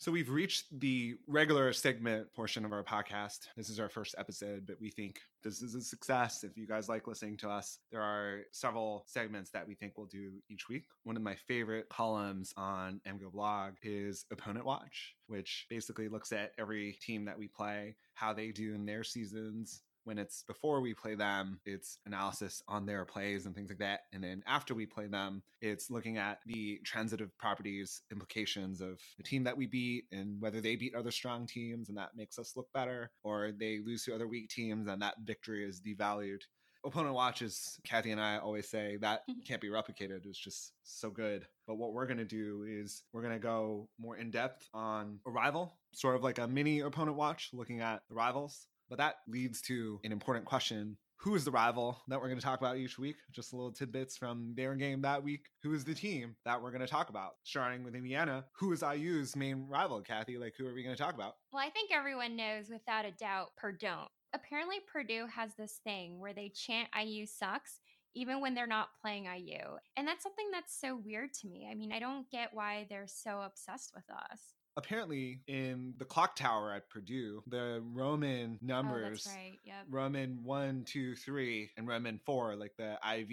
[0.02, 3.50] So we've reached the regular segment portion of our podcast.
[3.58, 6.46] This is our first episode, but we think this is a success.
[6.46, 10.08] If you guys like listening to us, there are several segments that we think we'll
[10.08, 10.86] do each week.
[11.04, 16.98] One of my favorite columns on MGoBlog is Opponent Watch, which basically looks at every
[17.02, 21.16] team that we play, how they do in their seasons, when it's before we play
[21.16, 24.02] them, it's analysis on their plays and things like that.
[24.14, 29.24] And then after we play them, it's looking at the transitive properties implications of the
[29.24, 32.54] team that we beat and whether they beat other strong teams and that makes us
[32.56, 36.42] look better, or they lose to other weak teams and that victory is devalued.
[36.86, 39.42] Opponent watches, Kathy and I always say that mm-hmm.
[39.46, 40.26] can't be replicated.
[40.26, 41.46] It's just so good.
[41.68, 45.20] But what we're going to do is we're going to go more in depth on
[45.28, 49.16] a rival, sort of like a mini opponent watch, looking at the rivals but that
[49.28, 50.98] leads to an important question.
[51.18, 53.18] Who is the rival that we're going to talk about each week?
[53.32, 55.48] Just little tidbits from their game that week.
[55.64, 57.32] Who is the team that we're going to talk about?
[57.44, 60.38] Starting with Indiana, who is IU's main rival, Kathy?
[60.38, 61.36] Like, who are we going to talk about?
[61.52, 64.08] Well, I think everyone knows without a doubt Purdue.
[64.34, 67.82] Apparently, Purdue has this thing where they chant IU sucks
[68.16, 69.60] even when they're not playing IU.
[69.98, 71.68] And that's something that's so weird to me.
[71.70, 74.40] I mean, I don't get why they're so obsessed with us
[74.80, 79.60] apparently in the clock tower at Purdue, the Roman Oh, numbers, that's right.
[79.64, 79.76] Yep.
[79.90, 83.28] Roman one, two, three, and Roman four, like the IV,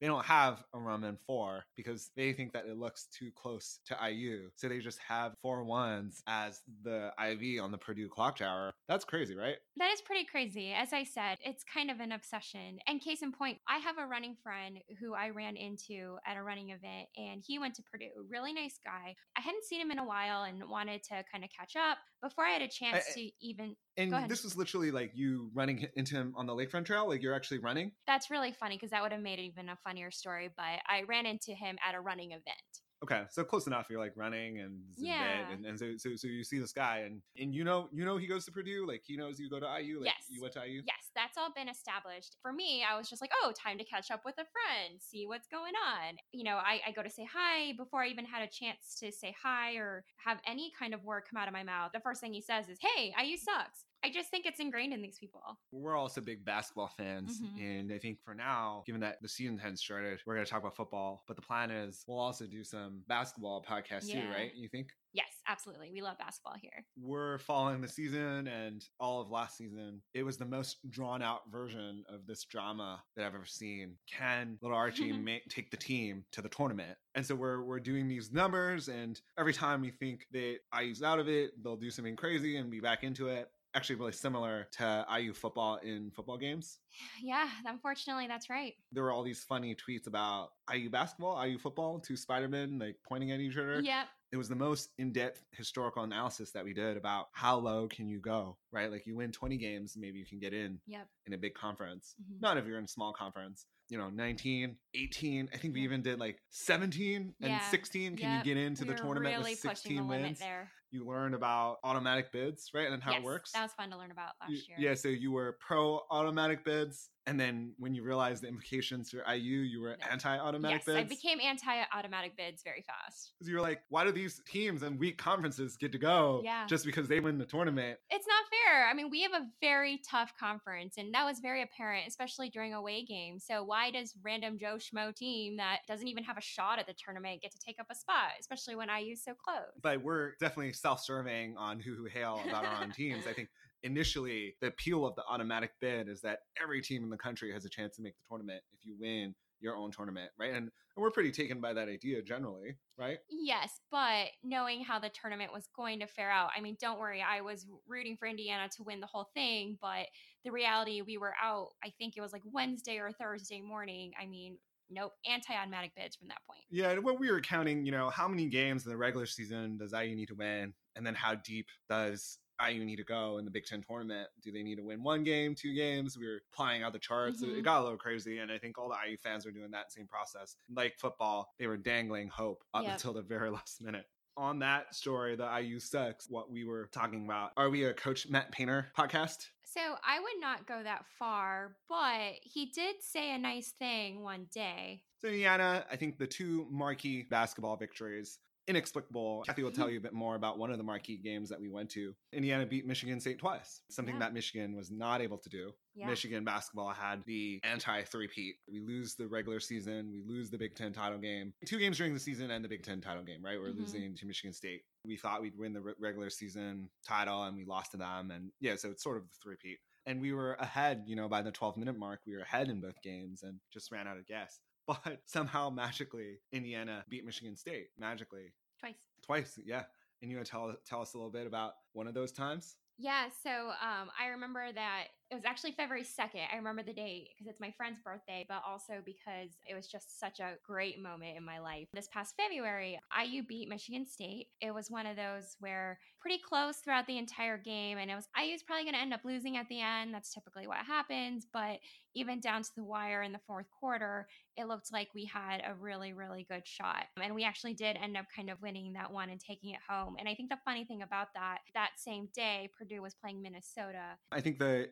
[0.00, 3.96] they don't have a Roman four because they think that it looks too close to
[4.08, 4.50] IU.
[4.56, 8.72] So they just have four ones as the IV on the Purdue clock tower.
[8.88, 9.56] That's crazy, right?
[9.76, 10.72] That is pretty crazy.
[10.72, 12.78] As I said, it's kind of an obsession.
[12.86, 16.42] And case in point, I have a running friend who I ran into at a
[16.42, 18.26] running event, and he went to Purdue.
[18.28, 19.16] Really nice guy.
[19.36, 22.44] I hadn't seen him in a while and wanted to kind of catch up before
[22.44, 23.76] I had a chance I- to even.
[23.96, 27.34] And this was literally like you running into him on the lakefront trail, like you're
[27.34, 27.92] actually running.
[28.06, 30.48] That's really funny because that would have made it even a funnier story.
[30.56, 32.79] But I ran into him at a running event.
[33.02, 33.86] Okay, so close enough.
[33.88, 35.48] You're like running and Yeah.
[35.50, 38.18] and, and so, so so you see this guy and and you know you know
[38.18, 40.26] he goes to Purdue, like he knows you go to IU, like Yes.
[40.28, 40.82] you went to IU.
[40.86, 42.36] Yes, that's all been established.
[42.42, 45.26] For me, I was just like, oh, time to catch up with a friend, see
[45.26, 46.16] what's going on.
[46.32, 49.10] You know, I, I go to say hi before I even had a chance to
[49.10, 51.92] say hi or have any kind of word come out of my mouth.
[51.94, 53.84] The first thing he says is, hey, IU sucks.
[54.02, 55.42] I just think it's ingrained in these people.
[55.72, 57.60] We're also big basketball fans, Mhm.
[57.60, 60.60] and I think for now, given that the season hasn't started, we're going to talk
[60.60, 61.22] about football.
[61.28, 64.54] But the plan is we'll also do some basketball podcasts too, right?
[64.54, 64.90] You think?
[65.12, 65.90] Yes, absolutely.
[65.92, 66.86] We love basketball here.
[66.96, 70.02] We're following the season and all of last season.
[70.14, 73.98] It was the most drawn out version of this drama that I've ever seen.
[74.06, 76.96] Can little Archie ma- take the team to the tournament?
[77.16, 81.18] And so we're we're doing these numbers, and every time we think that IU's out
[81.18, 83.50] of it, they'll do something crazy and be back into it.
[83.74, 86.78] Actually, really similar to IU football in football games.
[87.22, 88.74] Yeah, unfortunately, that's right.
[88.90, 93.30] There were all these funny tweets about IU basketball, IU football, two Spider-Men like pointing
[93.30, 94.08] at each other Yep.
[94.32, 98.20] it was the most in-depth historical analysis that we did about how low can you
[98.20, 101.08] go right like you win 20 games maybe you can get in Yep.
[101.26, 102.40] in a big conference Mhm.
[102.40, 106.00] not if you're in a small conference you know 19 18 i think we even
[106.02, 107.58] did like 17 and Yeah.
[107.70, 108.46] 16 can Yep.
[108.46, 110.70] you get into We the tournament really with pushing 16 the limit wins there.
[110.92, 113.96] You learn about automatic bids right and how yes, it works That was fun to
[113.98, 114.76] learn about last You- year.
[114.90, 119.22] yeah so you were pro automatic bids and then when you realized the implications for
[119.32, 120.06] iu you were No.
[120.10, 123.32] anti-automatic Yes, bids I became anti-automatic bids very fast.
[123.38, 126.66] because you were like, why do these teams and weak conferences get to go Yeah.
[126.66, 127.98] just because they win the tournament?
[128.10, 128.88] It's not fair.
[128.88, 132.74] I mean, we have a very tough conference, and that was very apparent, especially during
[132.74, 133.44] away games.
[133.46, 136.94] So why does random Joe Schmo team that doesn't even have a shot at the
[136.94, 139.56] tournament get to take up a spot, especially when IU's so close?
[139.80, 143.26] But we're definitely self-serving on who who hail about our own teams.
[143.26, 143.48] I think
[143.82, 147.64] initially the appeal of the automatic bid is that every team in the country has
[147.64, 150.50] a chance to make the tournament if you win your own tournament, right?
[150.50, 153.18] And, and we're pretty taken by that idea generally, right?
[153.30, 157.22] Yes, but knowing how the tournament was going to fare out, I mean, don't worry,
[157.22, 160.06] I was rooting for Indiana to win the whole thing, but
[160.44, 164.12] the reality, we were out, I think it was like Wednesday or Thursday morning.
[164.20, 164.56] I mean,
[164.90, 166.60] nope, anti automatic bids from that point.
[166.70, 169.76] Yeah, and when we were counting, you know, how many games in the regular season
[169.78, 173.44] does IU need to win, and then how deep does IU need to go in
[173.46, 174.28] the Big Ten tournament?
[174.42, 176.18] Do they need to win one game, two games?
[176.18, 177.42] We were applying out the charts.
[177.42, 177.56] Mhm.
[177.58, 179.90] It got a little crazy, and I think all the IU fans were doing that
[179.92, 180.56] same process.
[180.68, 182.92] Like football, they were dangling hope up Yep.
[182.92, 184.06] until the very last minute.
[184.36, 186.30] On that story, the IU sucks.
[186.30, 187.50] What we were talking about.
[187.56, 189.46] Are we a Coach Matt Painter podcast?
[189.64, 194.46] So I would not go that far, but he did say a nice thing one
[194.52, 195.02] day.
[195.20, 198.38] So Indiana, I think the two marquee basketball victories,
[198.68, 199.42] inexplicable.
[199.46, 201.68] Kathy will tell you a bit more about one of the marquee games that we
[201.68, 202.14] went to.
[202.32, 204.20] Indiana beat Michigan State twice, something Yeah.
[204.20, 205.72] that Michigan was not able to do.
[205.94, 206.06] Yeah.
[206.06, 208.56] Michigan basketball had the anti three-peat.
[208.70, 211.52] We lose the regular season, we lose the Big Ten title game.
[211.66, 213.58] Two games during the season and the Big Ten title game, right?
[213.58, 213.78] We're Mhm.
[213.78, 214.82] losing to Michigan State.
[215.04, 218.30] We thought we'd win the re- regular season title and we lost to them.
[218.30, 219.78] And yeah, so it's sort of the three-peat.
[220.06, 222.80] And we were ahead, you know, by the 12 minute mark, we were ahead in
[222.80, 224.58] both games and just ran out of gas.
[225.04, 227.90] But somehow, magically, Indiana beat Michigan State.
[227.98, 228.52] Magically.
[228.80, 228.94] Twice.
[229.24, 229.84] Twice, yeah.
[230.20, 232.76] And you want to tell, tell us a little bit about one of those times?
[232.98, 236.42] Yeah, so um, I remember that it was actually February 2nd.
[236.52, 240.18] I remember the date because it's my friend's birthday, but also because it was just
[240.18, 241.86] such a great moment in my life.
[241.94, 244.48] This past February, IU beat Michigan State.
[244.60, 248.28] It was one of those where pretty close throughout the entire game, and it was
[248.36, 250.12] IU's probably going to end up losing at the end.
[250.12, 251.78] That's typically what happens, but
[252.14, 255.74] even down to the wire in the fourth quarter, it looked like we had a
[255.74, 257.04] really, really good shot.
[257.22, 260.16] And we actually did end up kind of winning that one and taking it home.
[260.18, 264.18] And I think the funny thing about that, that same day, Purdue was playing Minnesota.
[264.32, 264.88] I think the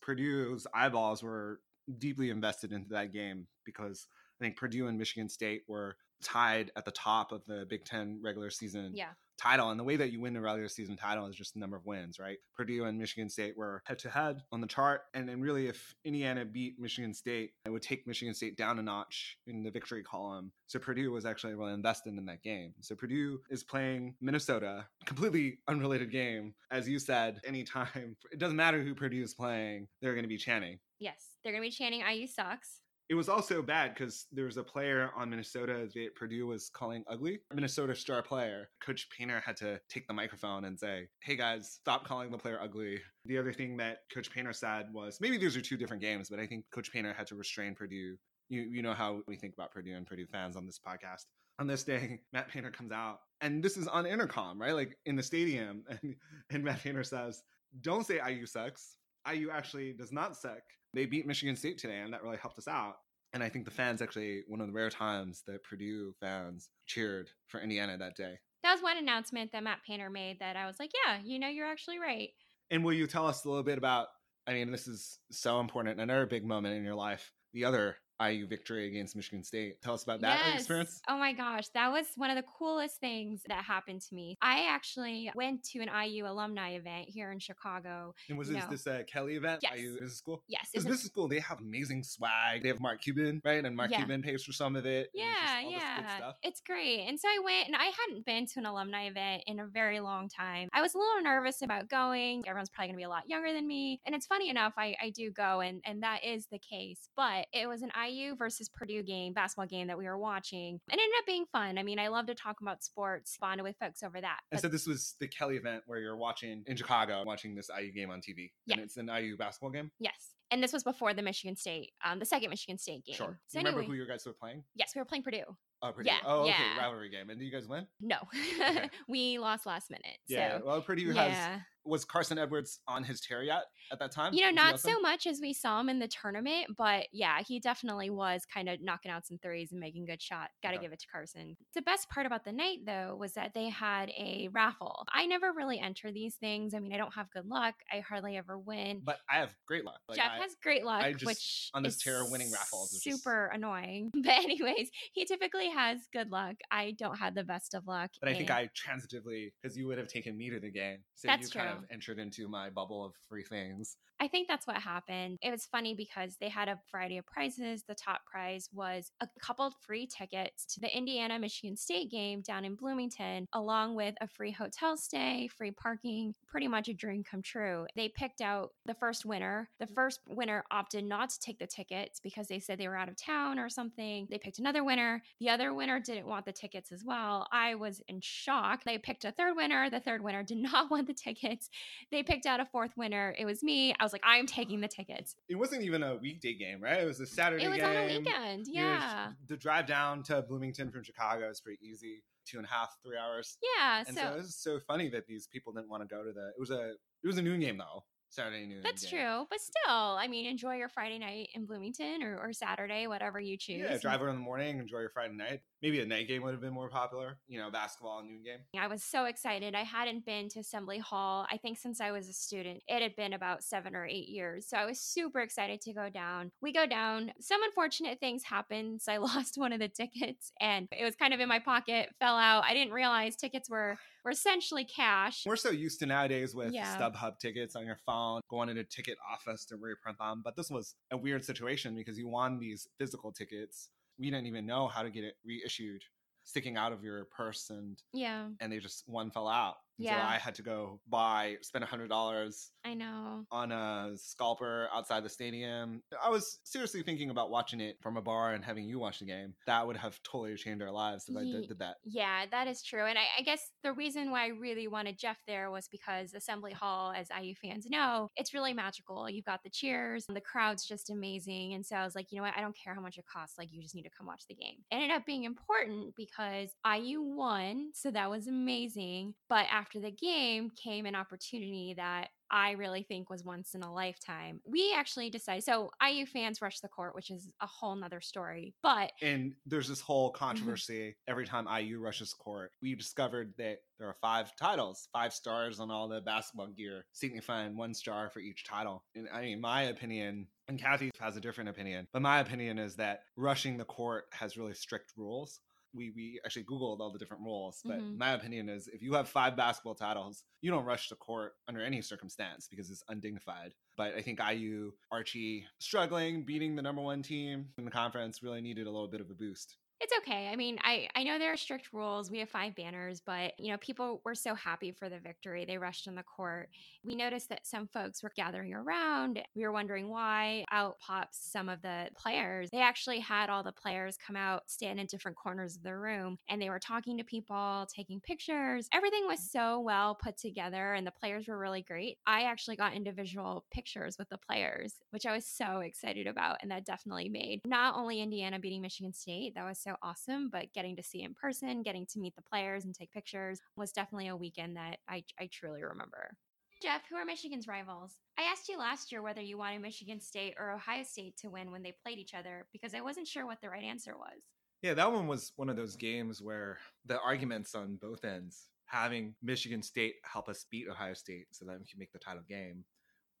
[0.00, 1.60] Purdue's eyeballs were
[1.98, 4.06] deeply invested into that game because
[4.40, 8.20] I think Purdue and Michigan State were tied at the top of the Big Ten
[8.22, 9.12] regular season Yeah.
[9.38, 9.70] Title.
[9.70, 11.86] And the way that you win a regular season title is just the number of
[11.86, 12.38] wins, right?
[12.54, 15.02] Purdue and Michigan State were head to head on the chart.
[15.14, 18.82] And then really, if Indiana beat Michigan State, it would take Michigan State down a
[18.82, 20.52] notch in the victory column.
[20.66, 22.74] So Purdue was actually really invested in that game.
[22.80, 26.54] So Purdue is playing Minnesota, completely unrelated game.
[26.70, 30.36] As you said, anytime, it doesn't matter who Purdue is playing, they're going to be
[30.36, 30.78] chanting.
[30.98, 31.24] Yes.
[31.42, 32.80] They're going to be chanting IU sucks.
[33.08, 37.04] It was also bad because there was a player on Minnesota that Purdue was calling
[37.08, 37.40] ugly.
[37.54, 38.68] Minnesota star player.
[38.84, 42.58] Coach Painter had to take the microphone and say, Hey guys, stop calling the player
[42.60, 43.00] ugly.
[43.24, 46.38] The other thing that Coach Painter said was maybe these are two different games, but
[46.38, 48.16] I think Coach Painter had to restrain Purdue.
[48.50, 51.24] You, you know how we think about Purdue and Purdue fans on this podcast.
[51.58, 54.74] On this day, Matt Painter comes out, and this is on intercom, right?
[54.74, 55.84] Like in the stadium.
[56.02, 56.14] And,
[56.50, 57.42] and Matt Painter says,
[57.80, 58.96] Don't say IU sucks.
[59.30, 60.62] IU actually does not suck.
[60.94, 62.96] They beat Michigan State today, and that really helped us out.
[63.32, 67.30] And I think the fans actually, one of the rare times that Purdue fans cheered
[67.46, 68.38] for Indiana that day.
[68.62, 71.48] That was one announcement that Matt Painter made that I was like, yeah, you know,
[71.48, 72.30] you're actually right.
[72.70, 74.08] And will you tell us a little bit about?
[74.46, 77.32] I mean, this is so important, another big moment in your life.
[77.52, 79.80] The other IU victory against Michigan State.
[79.82, 80.54] Tell us about that Yes.
[80.60, 81.00] experience.
[81.08, 84.36] Oh my gosh, that was one of the coolest things that happened to me.
[84.42, 88.14] I actually went to an IU alumni event here in Chicago.
[88.28, 88.70] And was this No.
[88.70, 89.60] this uh, Kelley event?
[89.62, 89.78] Yes.
[89.78, 90.42] IU business school.
[90.48, 92.62] Yes, a- business school, they have amazing swag.
[92.62, 93.64] They have Mark Cuban, right?
[93.64, 93.98] And Mark Yeah.
[93.98, 95.10] Cuban pays for some of it.
[95.14, 96.32] and it's just Yeah, yeah.
[96.42, 97.00] It's great.
[97.06, 100.00] And so I went and I hadn't been to an alumni event in a very
[100.00, 100.68] long time.
[100.72, 102.42] I was a little nervous about going.
[102.48, 104.00] Everyone's probably gonna be a lot younger than me.
[104.06, 107.08] And it's funny enough, I, I do go and, and that is the case.
[107.16, 110.80] But it was an IU versus Purdue game, basketball game that we were watching.
[110.88, 111.78] It ended up being fun.
[111.78, 114.40] I mean, I love to talk about sports, bonded with folks over that.
[114.52, 117.92] And so this was the Kelley event where you're watching in Chicago, watching this IU
[117.92, 118.50] game on TV.
[118.66, 118.74] Yeah.
[118.74, 119.90] And it's an IU basketball game.
[119.98, 120.32] yes.
[120.50, 123.16] And this was before the Michigan State, um, the second Michigan State game.
[123.16, 123.38] Sure.
[123.48, 124.64] So you remember anyway, who your guys were playing?
[124.74, 125.44] yes, we were playing Purdue.
[125.82, 126.08] Oh, Purdue.
[126.10, 126.50] Yeah, Oh, okay.
[126.50, 126.78] yeah.
[126.82, 127.30] Rivalry game.
[127.30, 127.86] And did you guys win?
[128.00, 128.16] No,
[128.60, 128.88] Okay.
[129.08, 130.18] we lost last minute.
[130.28, 130.58] Yeah.
[130.58, 131.14] So, Well, Purdue has.
[131.32, 131.60] yeah.
[131.84, 134.34] Was Carson Edwards on his tear yet at that time?
[134.34, 137.40] You know, Was not so much as we saw him in the tournament, but yeah,
[137.46, 140.50] he definitely was kind of knocking out some threes and making good shot.
[140.62, 140.84] Got to Okay.
[140.84, 141.56] give it to Carson.
[141.74, 145.06] The best part about the night, though, was that they had a raffle.
[145.10, 146.74] I never really enter these things.
[146.74, 147.76] I mean, I don't have good luck.
[147.90, 149.00] I hardly ever win.
[149.02, 150.00] But I have great luck.
[150.10, 153.02] Like, Jeff I- has great luck, just- which on this is tear winning raffles is
[153.02, 154.10] just- super annoying.
[154.28, 156.56] But anyways, he typically has good luck.
[156.70, 158.10] I don't have the best of luck.
[158.20, 161.28] But I think I transitively, because you would have taken me to the game, so
[161.28, 161.86] That's you kind of true.
[161.92, 163.96] entered into my bubble of free things.
[164.20, 165.38] I think that's what happened.
[165.42, 167.84] It was funny because they had a variety of prizes.
[167.86, 172.64] The top prize was a couple free tickets to the Indiana Michigan State game down
[172.64, 177.42] in Bloomington, along with a free hotel stay, free parking, pretty much a dream come
[177.42, 177.86] true.
[177.94, 179.70] They picked out the first winner.
[179.78, 183.08] The first winner opted not to take the tickets because they said they were out
[183.08, 184.26] of town or something.
[184.30, 185.22] They picked another winner.
[185.38, 187.46] The other other winner didn't want the tickets as well.
[187.52, 188.84] I was in shock.
[188.84, 189.90] They picked a third winner.
[189.90, 191.68] The third winner did not want the tickets.
[192.10, 193.34] They picked out a fourth winner.
[193.38, 193.94] It was me.
[193.98, 195.34] I was like, I'm taking the tickets.
[195.48, 197.00] It wasn't even a weekday game, right?
[197.00, 197.86] It was a Saturday It was game.
[197.88, 198.66] on a weekend.
[198.68, 199.28] Yeah.
[199.46, 202.22] the drive down to Bloomington from Chicago is pretty easy.
[202.46, 203.58] Two and a half, three hours.
[203.76, 204.04] Yeah.
[204.06, 206.32] And So, so, it was so funny that these people didn't want to go to
[206.32, 206.48] the.
[206.48, 206.90] It was a
[207.22, 208.82] it was a noon game though, Saturday noon.
[208.82, 209.46] that's true.
[209.50, 213.56] But still, I mean, enjoy your Friday night in Bloomington or, or Saturday, whatever you
[213.56, 213.80] choose.
[213.80, 215.60] Yeah, drive around in the morning, enjoy your Friday night.
[215.82, 217.38] Maybe a night game would have been more popular.
[217.46, 218.58] You know, basketball noon game.
[218.80, 219.74] I was so excited.
[219.74, 222.82] I hadn't been to Assembly Hall, I think, since I was a student.
[222.88, 224.66] It had been about seven or eight years.
[224.68, 226.50] So I was super excited to go down.
[226.60, 227.32] We go down.
[227.40, 229.02] Some unfortunate things happened.
[229.02, 232.08] So I lost one of the tickets and it was kind of in my pocket,
[232.18, 232.64] fell out.
[232.64, 235.44] I didn't realize tickets were, were essentially cash.
[235.46, 236.98] We're so used to nowadays with Yeah.
[236.98, 240.42] StubHub tickets on your phone, going into a ticket office to reprint them.
[240.44, 243.90] But this was a weird situation because you won these physical tickets.
[244.18, 246.02] We didn't even know how to get it reissued,
[246.44, 249.76] sticking out of your purse, and Yeah, and they just one fell out.
[249.98, 250.20] Yeah.
[250.20, 253.44] So I had to go buy, spend a hundred dollars I know.
[253.50, 256.02] on a scalper outside the stadium.
[256.22, 259.26] I was seriously thinking about watching it from a bar and having you watch the
[259.26, 259.54] game.
[259.66, 261.96] That would have totally changed our lives if I did, did that.
[262.04, 263.04] Yeah, that is true.
[263.04, 266.72] And I, I guess the reason why I really wanted Jeff there was because Assembly
[266.72, 269.28] Hall, as IU fans know, it's really magical.
[269.28, 271.74] You've got the cheers, and the crowd's just amazing.
[271.74, 272.54] And so I was like, you know what?
[272.56, 273.58] I don't care how much it costs.
[273.58, 274.76] Like, you just need to come watch the game.
[274.90, 277.90] It ended up being important because IU won.
[277.94, 279.34] So that was amazing.
[279.48, 283.92] But after the game came an opportunity that I really think was once in a
[283.92, 284.60] lifetime.
[284.66, 288.74] We actually decided, so IU fans rush the court, which is a whole nother story.
[288.82, 292.72] But And there's this whole controversy every time IU rushes court.
[292.80, 297.76] We discovered that there are five titles, five stars on all the basketball gear, signifying
[297.76, 299.04] one star for each title.
[299.14, 302.96] And I mean, my opinion, and Kathy has a different opinion, but my opinion is
[302.96, 305.60] that rushing the court has really strict rules.
[305.94, 308.16] We, we actually Googled all the different rules, but Mhm.
[308.16, 311.80] my opinion is if you have five basketball titles, you don't rush the court under
[311.80, 313.74] any circumstance because it's undignified.
[313.96, 318.60] But I think IU, Archie, struggling, beating the number one team in the conference really
[318.60, 319.76] needed a little bit of a boost.
[320.00, 320.48] It's okay.
[320.48, 322.30] I mean, I I know there are strict rules.
[322.30, 325.64] We have five banners, but you know, people were so happy for the victory.
[325.64, 326.68] They rushed on the court.
[327.02, 329.42] We noticed that some folks were gathering around.
[329.56, 330.64] We were wondering why.
[330.70, 332.68] Out pops some of the players.
[332.70, 336.38] They actually had all the players come out, stand in different corners of the room,
[336.48, 338.88] and they were talking to people, taking pictures.
[338.92, 342.18] Everything was so well put together, and the players were really great.
[342.24, 346.70] I actually got individual pictures with the players, which I was so excited about, and
[346.70, 350.96] that definitely made not only Indiana beating Michigan State, that was so awesome, but getting
[350.96, 354.36] to see in person, getting to meet the players and take pictures was definitely a
[354.36, 356.36] weekend that I, I truly remember.
[356.80, 358.14] Jeff, who are Michigan's rivals?
[358.38, 361.72] I asked you last year whether you wanted Michigan State or Ohio State to win
[361.72, 364.38] when they played each other because I wasn't sure what the right answer was.
[364.82, 369.34] Yeah, that one was one of those games where the arguments on both ends, having
[369.42, 372.84] Michigan State help us beat Ohio State so that we can make the title game,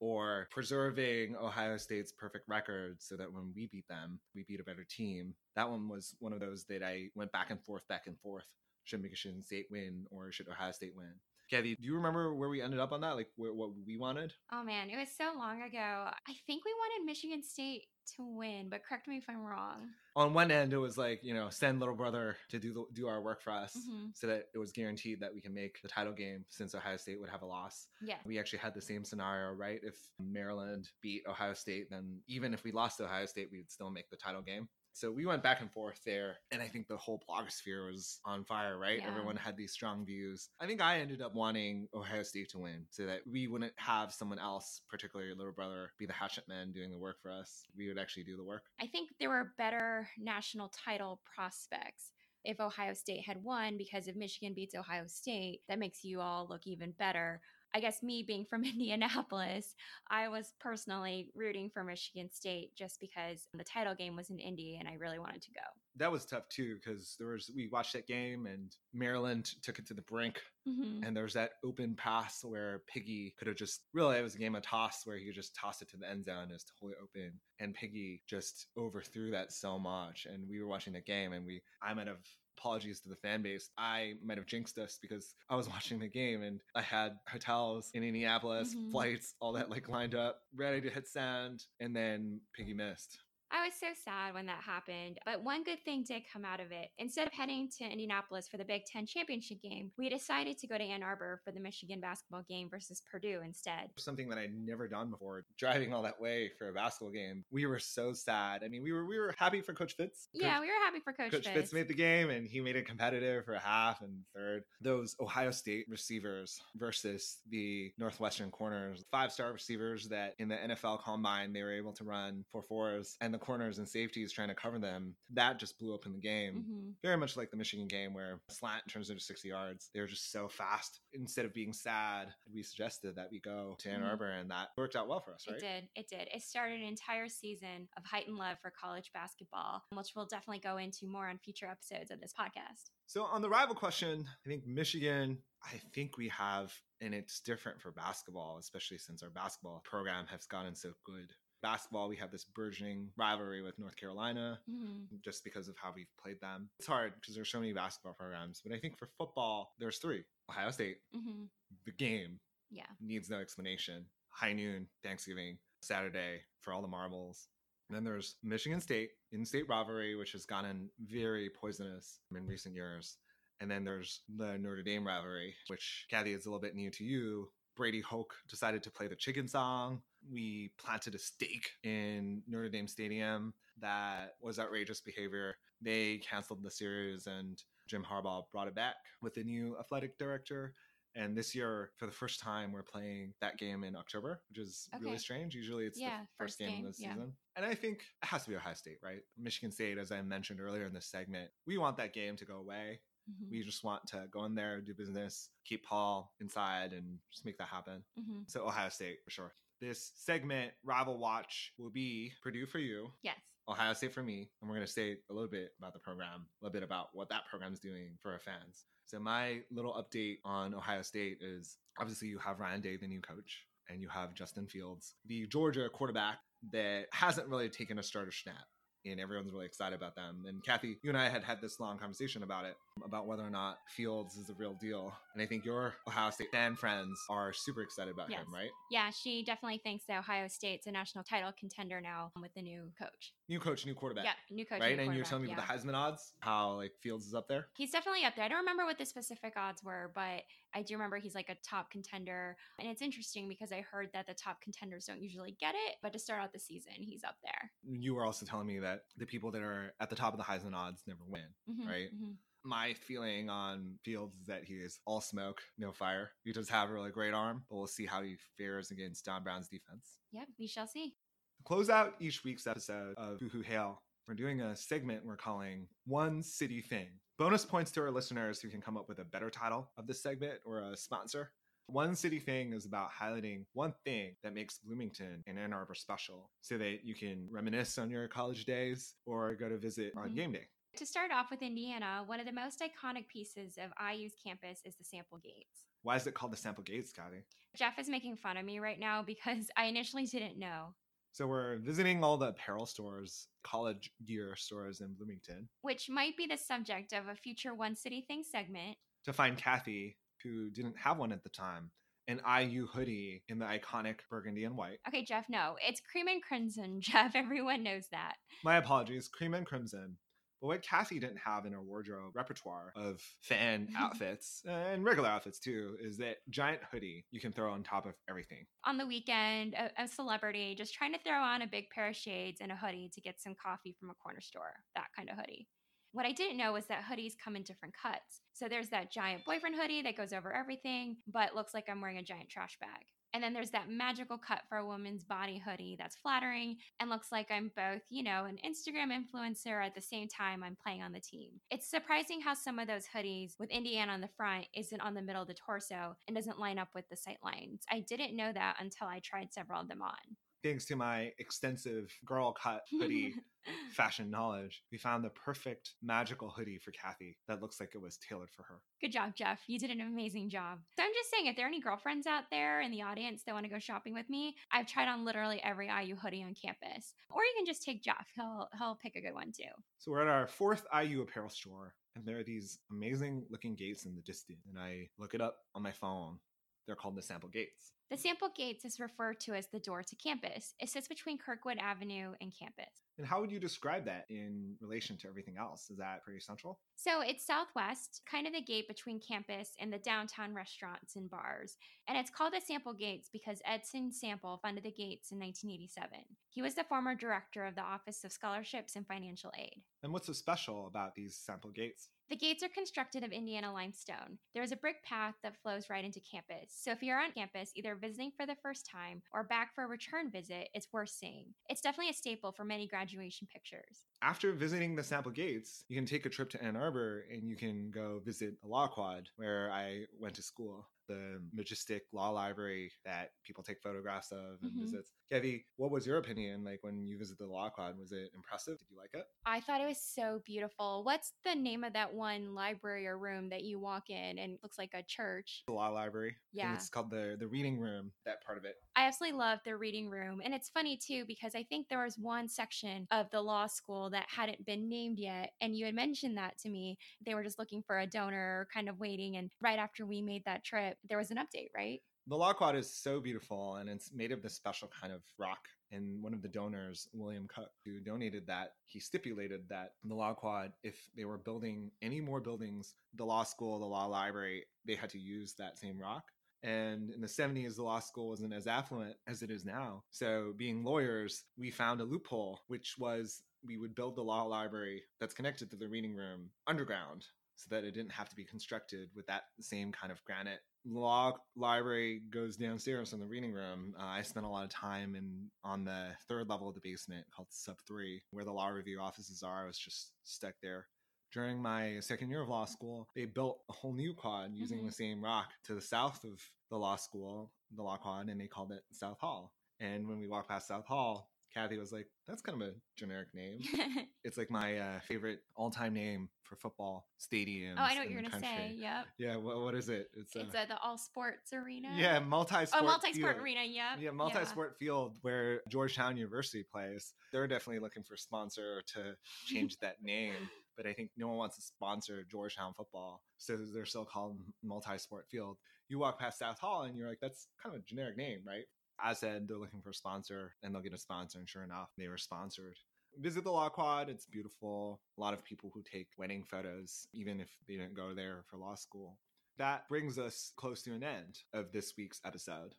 [0.00, 4.64] or preserving Ohio State's perfect record so that when we beat them, we beat a
[4.64, 5.34] better team.
[5.56, 8.44] That one was one of those that I went back and forth, back and forth.
[8.84, 11.12] Should Michigan State win or should Ohio State win?
[11.50, 13.16] Kathy, do you remember where we ended up on that?
[13.16, 14.32] Like where, what we wanted?
[14.52, 15.78] Oh man, it was so long ago.
[15.78, 17.84] I think we wanted Michigan State
[18.16, 19.88] to win, but correct me if I'm wrong.
[20.16, 23.06] On one end, it was like you know send little brother to do the, do
[23.06, 24.10] our work for us, Mhm.
[24.16, 27.20] so that it was guaranteed that we can make the title game since Ohio State
[27.20, 27.86] would have a loss.
[28.02, 28.16] Yeah.
[28.24, 29.80] we actually had the same scenario, right?
[29.82, 34.08] If Maryland beat Ohio State, then even if we lost Ohio State, we'd still make
[34.10, 34.68] the title game.
[34.98, 36.38] So we went back and forth there.
[36.50, 38.98] And I think the whole blogosphere was on fire, right?
[38.98, 39.06] Yeah.
[39.06, 40.48] Everyone had these strong views.
[40.58, 44.12] I think I ended up wanting Ohio State to win so that we wouldn't have
[44.12, 47.64] someone else, particularly your little brother, be the hatchet man doing the work for us.
[47.76, 48.64] We would actually do the work.
[48.80, 52.10] I think there were better national title prospects
[52.44, 56.48] if Ohio State had won because if Michigan beats Ohio State, that makes you all
[56.50, 57.40] look even better.
[57.74, 59.74] I guess me being from Indianapolis,
[60.10, 64.76] I was personally rooting for Michigan State just because the title game was in Indy
[64.78, 65.60] and I really wanted to go.
[65.96, 69.86] That was tough too because there was we watched that game and Maryland took it
[69.88, 71.06] to the brink Mhm.
[71.06, 74.54] And there's that open pass where Piggy could have just really it was a game
[74.54, 76.44] of toss where he could just toss it to the end zone.
[76.44, 77.32] And it's totally open.
[77.58, 80.26] And Piggy just overthrew that so much.
[80.26, 82.24] And we were watching the game and we I might have
[82.62, 83.70] apologies to the fan base.
[83.78, 87.90] I might have jinxed us because I was watching the game and I had hotels
[87.94, 88.90] in Indianapolis, Mhm.
[88.92, 93.18] flights, all that like lined up, ready to hit send, and then Piggy missed.
[93.50, 96.70] I was so sad when that happened, but one good thing did come out of
[96.70, 96.88] it.
[96.98, 100.76] Instead of heading to Indianapolis for the Big Ten championship game, we decided to go
[100.76, 103.88] to Ann Arbor for the Michigan basketball game versus Purdue instead.
[103.96, 107.44] Something that I'd never done before, driving all that way for a basketball game.
[107.50, 108.62] We were so sad.
[108.64, 110.28] I mean, we were we were happy for Coach Fitz.
[110.34, 111.56] Yeah, we were happy for Coach, Coach Fitz.
[111.56, 114.64] Fitz made the game and he made it competitive for a half and third.
[114.82, 121.02] Those Ohio State receivers versus the Northwestern corners, five star receivers that in the NFL
[121.02, 124.54] combine they were able to run four fours and the corners and safeties trying to
[124.54, 125.14] cover them.
[125.30, 126.64] That just blew up in the game.
[126.68, 126.94] Mhm.
[127.02, 129.90] Very much like the Michigan game where slant turns into 60 yards.
[129.94, 131.00] They were just so fast.
[131.12, 134.08] Instead of being sad, we suggested that we go to Ann Mhm.
[134.08, 135.56] Arbor and that worked out well for us, right?
[135.56, 135.88] It did.
[135.94, 136.28] It did.
[136.34, 140.76] It started an entire season of heightened love for college basketball, which we'll definitely go
[140.76, 142.90] into more on future episodes of this podcast.
[143.06, 147.80] So on the rival question, I think Michigan, I think we have, and it's different
[147.80, 151.34] for basketball, especially since our basketball program has gotten so good.
[151.62, 155.20] Basketball, we have this burgeoning rivalry with North Carolina Mhm.
[155.22, 156.70] just because of how we've played them.
[156.78, 160.24] It's hard because there's so many basketball programs, but I think for football, there's three.
[160.48, 161.50] Ohio State, Mhm.
[161.84, 162.40] the game
[162.70, 162.86] Yeah.
[163.00, 164.08] needs no explanation.
[164.30, 167.48] High noon, Thanksgiving, Saturday for all the marbles.
[167.88, 173.18] And then there's Michigan State, in-state rivalry, which has gotten very poisonous in recent years.
[173.60, 177.04] And then there's the Notre Dame rivalry, which Kathy is a little bit new to
[177.04, 177.52] you.
[177.78, 180.02] Brady Hoke decided to play the chicken song.
[180.30, 183.54] We planted a stake in Notre Dame Stadium.
[183.80, 185.54] That was outrageous behavior.
[185.80, 190.74] They canceled the series, and Jim Harbaugh brought it back with the new athletic director.
[191.14, 194.88] And this year, for the first time, we're playing that game in October, which is
[195.00, 195.54] really strange.
[195.54, 197.12] Usually it's Yeah, the first, first game, game, of the yeah.
[197.14, 197.32] season.
[197.56, 199.20] And I think it has to be Ohio State, right?
[199.38, 202.56] Michigan State, as I mentioned earlier in this segment, we want that game to go
[202.56, 203.00] away.
[203.28, 203.50] Mhm.
[203.50, 207.58] We just want to go in there, do business, keep Paul inside, and just make
[207.58, 208.02] that happen.
[208.18, 208.48] Mhm.
[208.50, 209.54] So Ohio State for sure.
[209.80, 213.38] This segment, Rival Watch, will be Purdue for you, Yes.
[213.68, 216.48] Ohio State for me, and we're going to say a little bit about the program,
[216.60, 218.86] a little bit about what that program is doing for our fans.
[219.04, 223.20] So my little update on Ohio State is obviously you have Ryan Day, the new
[223.20, 228.32] coach, and you have Justin Fields, the Georgia quarterback that hasn't really taken a starter
[228.32, 228.66] snap.
[229.04, 230.44] And everyone's really excited about them.
[230.46, 233.50] And Kathy, you and I had had this long conversation about it, about whether or
[233.50, 235.12] not Fields is the real deal.
[235.34, 238.40] And I think your Ohio State fan friends are super excited about Yes.
[238.40, 238.70] him, right?
[238.90, 242.90] Yeah, she definitely thinks that Ohio State's a national title contender now with the new
[242.98, 243.32] coach.
[243.48, 244.24] New coach, new quarterback.
[244.24, 244.80] Yeah, new coach.
[244.80, 244.96] right?
[244.96, 245.56] new And you're telling me yeah.
[245.56, 247.68] the Heisman odds, how like Fields is up there.
[247.76, 248.44] He's definitely up there.
[248.44, 250.42] I don't remember what the specific odds were, but
[250.74, 252.56] I do remember he's like a top contender.
[252.78, 256.12] And it's interesting because I heard that the top contenders don't usually get it, but
[256.12, 257.70] to start out the season, he's up there.
[257.88, 260.44] You were also telling me that the people that are at the top of the
[260.44, 261.46] Heisman odds never win.
[261.70, 262.08] Mhm, Right.
[262.14, 262.34] mhm.
[262.64, 266.30] My feeling on Fields is that he is all smoke, no fire.
[266.44, 269.42] He does have a really great arm, but we'll see how he fares against Don
[269.42, 270.18] Brown's defense.
[270.32, 271.14] Yep, we shall see.
[271.58, 275.36] To close out each week's episode of Hoo Hoo Hail, we're doing a segment we're
[275.36, 277.06] calling One City Thing.
[277.38, 280.20] Bonus points to our listeners who can come up with a better title of this
[280.22, 281.52] segment or a sponsor.
[281.86, 286.50] One City Thing is about highlighting one thing that makes Bloomington and Ann Arbor special
[286.60, 290.34] so that you can reminisce on your college days or go to visit on Mhm.
[290.36, 290.68] game day.
[290.98, 294.96] To start off with Indiana, one of the most iconic pieces of IU's campus is
[294.96, 295.84] the Sample Gates.
[296.02, 297.44] Why is it called the Sample Gates, Scotty?
[297.76, 300.94] Jeff is making fun of me right now because I initially didn't know,
[301.30, 306.46] So we're visiting all the apparel stores, college gear stores in Bloomington which might be
[306.48, 308.96] the subject of a future One City Thing segment.
[309.24, 311.92] to find Kathy, who didn't have one at the time,
[312.26, 314.98] an IU hoodie in the iconic burgundy and white.
[315.06, 317.36] Okay, Jeff, no, it's cream and crimson, Jeff.
[317.36, 318.34] Everyone knows that.
[318.64, 320.16] My apologies, cream and crimson.
[320.60, 325.58] But what Kathy didn't have in her wardrobe repertoire of fan outfits and regular outfits
[325.58, 328.66] too is that giant hoodie you can throw on top of everything.
[328.84, 332.16] On the weekend, a, a celebrity just trying to throw on a big pair of
[332.16, 335.36] shades and a hoodie to get some coffee from a corner store, that kind of
[335.36, 335.68] hoodie.
[336.12, 338.40] What I didn't know was that hoodies come in different cuts.
[338.54, 342.18] So there's that giant boyfriend hoodie that goes over everything, but looks like I'm wearing
[342.18, 343.04] a giant trash bag.
[343.34, 347.30] And then there's that magical cut for a woman's body hoodie that's flattering and looks
[347.30, 351.12] like I'm both, you know, an Instagram influencer at the same time I'm playing on
[351.12, 351.52] the team.
[351.70, 355.22] It's surprising how some of those hoodies with Indiana on the front isn't on the
[355.22, 357.82] middle of the torso and doesn't line up with the sight lines.
[357.90, 360.36] I didn't know that until I tried several of them on.
[360.62, 363.34] Thanks to my extensive girl cut hoodie
[363.92, 368.18] fashion knowledge, we found the perfect magical hoodie for Kathy that looks like it was
[368.18, 368.80] tailored for her.
[369.00, 369.60] Good job, Jeff.
[369.66, 370.78] You did an amazing job.
[370.96, 373.54] So I'm just saying, if there are any girlfriends out there in the audience that
[373.54, 377.14] want to go shopping with me, I've tried on literally every IU hoodie on campus.
[377.30, 378.26] Or you can just take Jeff.
[378.34, 379.70] He'll he'll pick a good one too.
[379.98, 384.06] So we're at our fourth IU apparel store, and there are these amazing looking gates
[384.06, 384.66] in the distance.
[384.68, 386.38] And I look it up on my phone.
[386.86, 387.92] They're called the sample gates.
[388.10, 390.72] The sample gates is referred to as the door to campus.
[390.80, 392.86] It sits between Kirkwood Avenue and campus.
[393.18, 395.90] And how would you describe that in relation to everything else?
[395.90, 396.78] Is that pretty central?
[396.96, 401.76] So it's southwest, kind of the gate between campus and the downtown restaurants and bars.
[402.08, 406.24] And it's called the Sample Gates because Edson Sample funded the gates in 1987.
[406.48, 409.82] He was the former director of the Office of Scholarships and Financial Aid.
[410.02, 412.08] And what's so special about these sample gates?
[412.30, 414.36] The gates are constructed of Indiana limestone.
[414.52, 416.68] There is a brick path that flows right into campus.
[416.68, 419.88] So if you're on campus, either visiting for the first time or back for a
[419.88, 421.46] return visit, it's worth seeing.
[421.70, 424.04] It's definitely a staple for many graduation pictures.
[424.20, 427.56] After visiting the sample gates, you can take a trip to Ann Arbor and you
[427.56, 432.92] can go visit the Law Quad, where I went to school the majestic law library
[433.04, 434.80] that people take photographs of and Mhm.
[434.82, 435.12] visits.
[435.32, 437.98] Kevi, what was your opinion like when you visited the law quad?
[437.98, 438.78] Was it impressive?
[438.78, 439.26] Did you like it?
[439.44, 441.02] I thought it was so beautiful.
[441.04, 444.60] What's the name of that one library or room that you walk in and it
[444.62, 445.64] looks like a church?
[445.66, 446.36] The law library.
[446.52, 446.74] Yeah.
[446.74, 448.12] it's called the the reading room.
[448.24, 448.76] That part of it.
[448.96, 450.40] I absolutely love the reading room.
[450.44, 454.10] And it's funny too, because I think there was one section of the law school
[454.10, 455.52] that hadn't been named yet.
[455.60, 456.98] And you had mentioned that to me.
[457.24, 459.36] They were just looking for a donor, kind of waiting.
[459.36, 462.00] And right after we made that trip, there was an update, right?
[462.26, 465.68] The law quad is so beautiful and it's made of this special kind of rock.
[465.90, 470.34] And one of the donors, William Cook, who donated that, he stipulated that the law
[470.34, 474.94] quad, if they were building any more buildings, the law school, the law library, they
[474.94, 476.24] had to use that same rock.
[476.62, 480.02] And in the 70s, the law school wasn't as affluent as it is now.
[480.10, 485.02] So, being lawyers, we found a loophole, which was we would build the law library
[485.20, 487.26] that's connected to the reading room underground
[487.58, 490.60] so that it didn't have to be constructed with that same kind of granite.
[490.86, 493.94] Law library goes downstairs in the reading room.
[493.98, 497.26] Uh, I spent a lot of time in on the third level of the basement
[497.34, 499.64] called sub three, where the law review offices are.
[499.64, 500.86] I was just stuck there.
[501.32, 504.86] During my second year of law school, they built a whole new quad using Mhm.
[504.86, 506.40] the same rock to the south of
[506.70, 509.52] the law school, the law quad, and they called it South Hall.
[509.80, 513.28] And when we walked past South Hall, Kathy was like, "That's kind of a generic
[513.34, 513.60] name."
[514.24, 517.76] It's like my uh, favorite all-time name for football stadium.
[517.78, 518.74] Oh, I know what you're going to say.
[518.76, 519.06] Yep.
[519.16, 520.10] Yeah, what, what is it?
[520.14, 521.88] It's, It's uh, the all sports arena.
[521.96, 522.82] yeah, multi-sport.
[522.82, 523.64] Oh, multi sport arena.
[523.64, 524.00] Yep.
[524.00, 527.14] Yeah, multi-sport field where Georgetown University plays.
[527.32, 531.38] They're definitely looking for a sponsor to change that name, but I think no one
[531.38, 535.56] wants to sponsor Georgetown football, so they're still called multi-sport field.
[535.88, 538.64] You walk past South Hall and you're like, that's kind of a generic name, right?
[539.00, 541.90] I said they're looking for a sponsor, and they'll get a sponsor, and sure enough,
[541.96, 542.76] they were sponsored.
[543.18, 544.08] Visit the Law Quad.
[544.08, 545.00] It's beautiful.
[545.16, 548.58] A lot of people who take wedding photos, even if they didn't go there for
[548.58, 549.18] law school.
[549.56, 552.74] That brings us close to an end of this week's episode.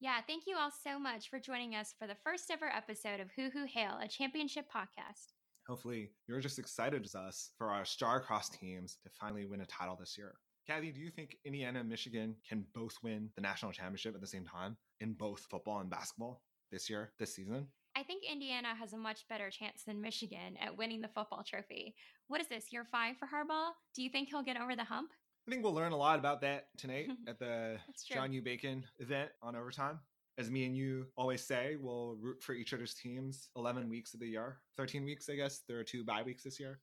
[0.00, 3.30] Yeah, thank you all so much for joining us for the first ever episode of
[3.36, 5.32] Hoo Hoo Hail, a championship podcast.
[5.66, 9.96] Hopefully, you're just excited as us for our star-crossed teams to finally win a title
[9.98, 10.34] this year.
[10.70, 14.26] Kathy, do you think Indiana and Michigan can both win the national championship at the
[14.26, 17.66] same time in both football and basketball this year, this season?
[17.96, 21.96] I think Indiana has a much better chance than Michigan at winning the football trophy.
[22.28, 23.70] What is this, year five for Harbaugh?
[23.96, 25.10] Do you think he'll get over the hump?
[25.48, 28.40] I think we'll learn a lot about that tonight at the John U.
[28.40, 29.98] Bacon event on overtime.
[30.40, 34.20] As me and you always say, we'll root for each other's teams 11 weeks of
[34.20, 35.60] the year, 13 weeks, I guess.
[35.68, 36.80] There are two bye weeks this year.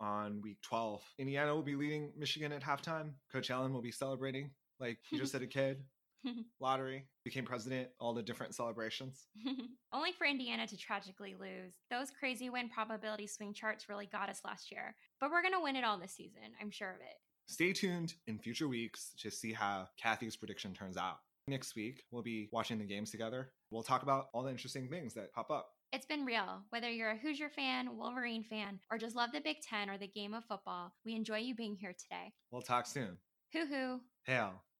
[0.00, 3.10] On week 12, Indiana will be leading Michigan at halftime.
[3.30, 5.82] Coach Allen will be celebrating like he just had a kid.
[6.58, 9.26] Lottery, became president, all the different celebrations.
[9.92, 11.74] Only for Indiana to tragically lose.
[11.90, 14.96] Those crazy win probability swing charts really got us last year.
[15.20, 16.40] But we're going to win it all this season.
[16.62, 17.18] I'm sure of it.
[17.46, 21.18] Stay tuned in future weeks to see how Kathy's prediction turns out.
[21.48, 23.52] Next week, we'll be watching the games together.
[23.70, 25.68] We'll talk about all the interesting things that pop up.
[25.92, 26.62] It's been real.
[26.70, 30.08] Whether you're a Hoosier fan, Wolverine fan, or just love the Big Ten or the
[30.08, 32.32] game of football, we enjoy you being here today.
[32.50, 33.18] We'll talk soon.
[33.52, 34.00] Hoo hoo.
[34.24, 34.60] Hail.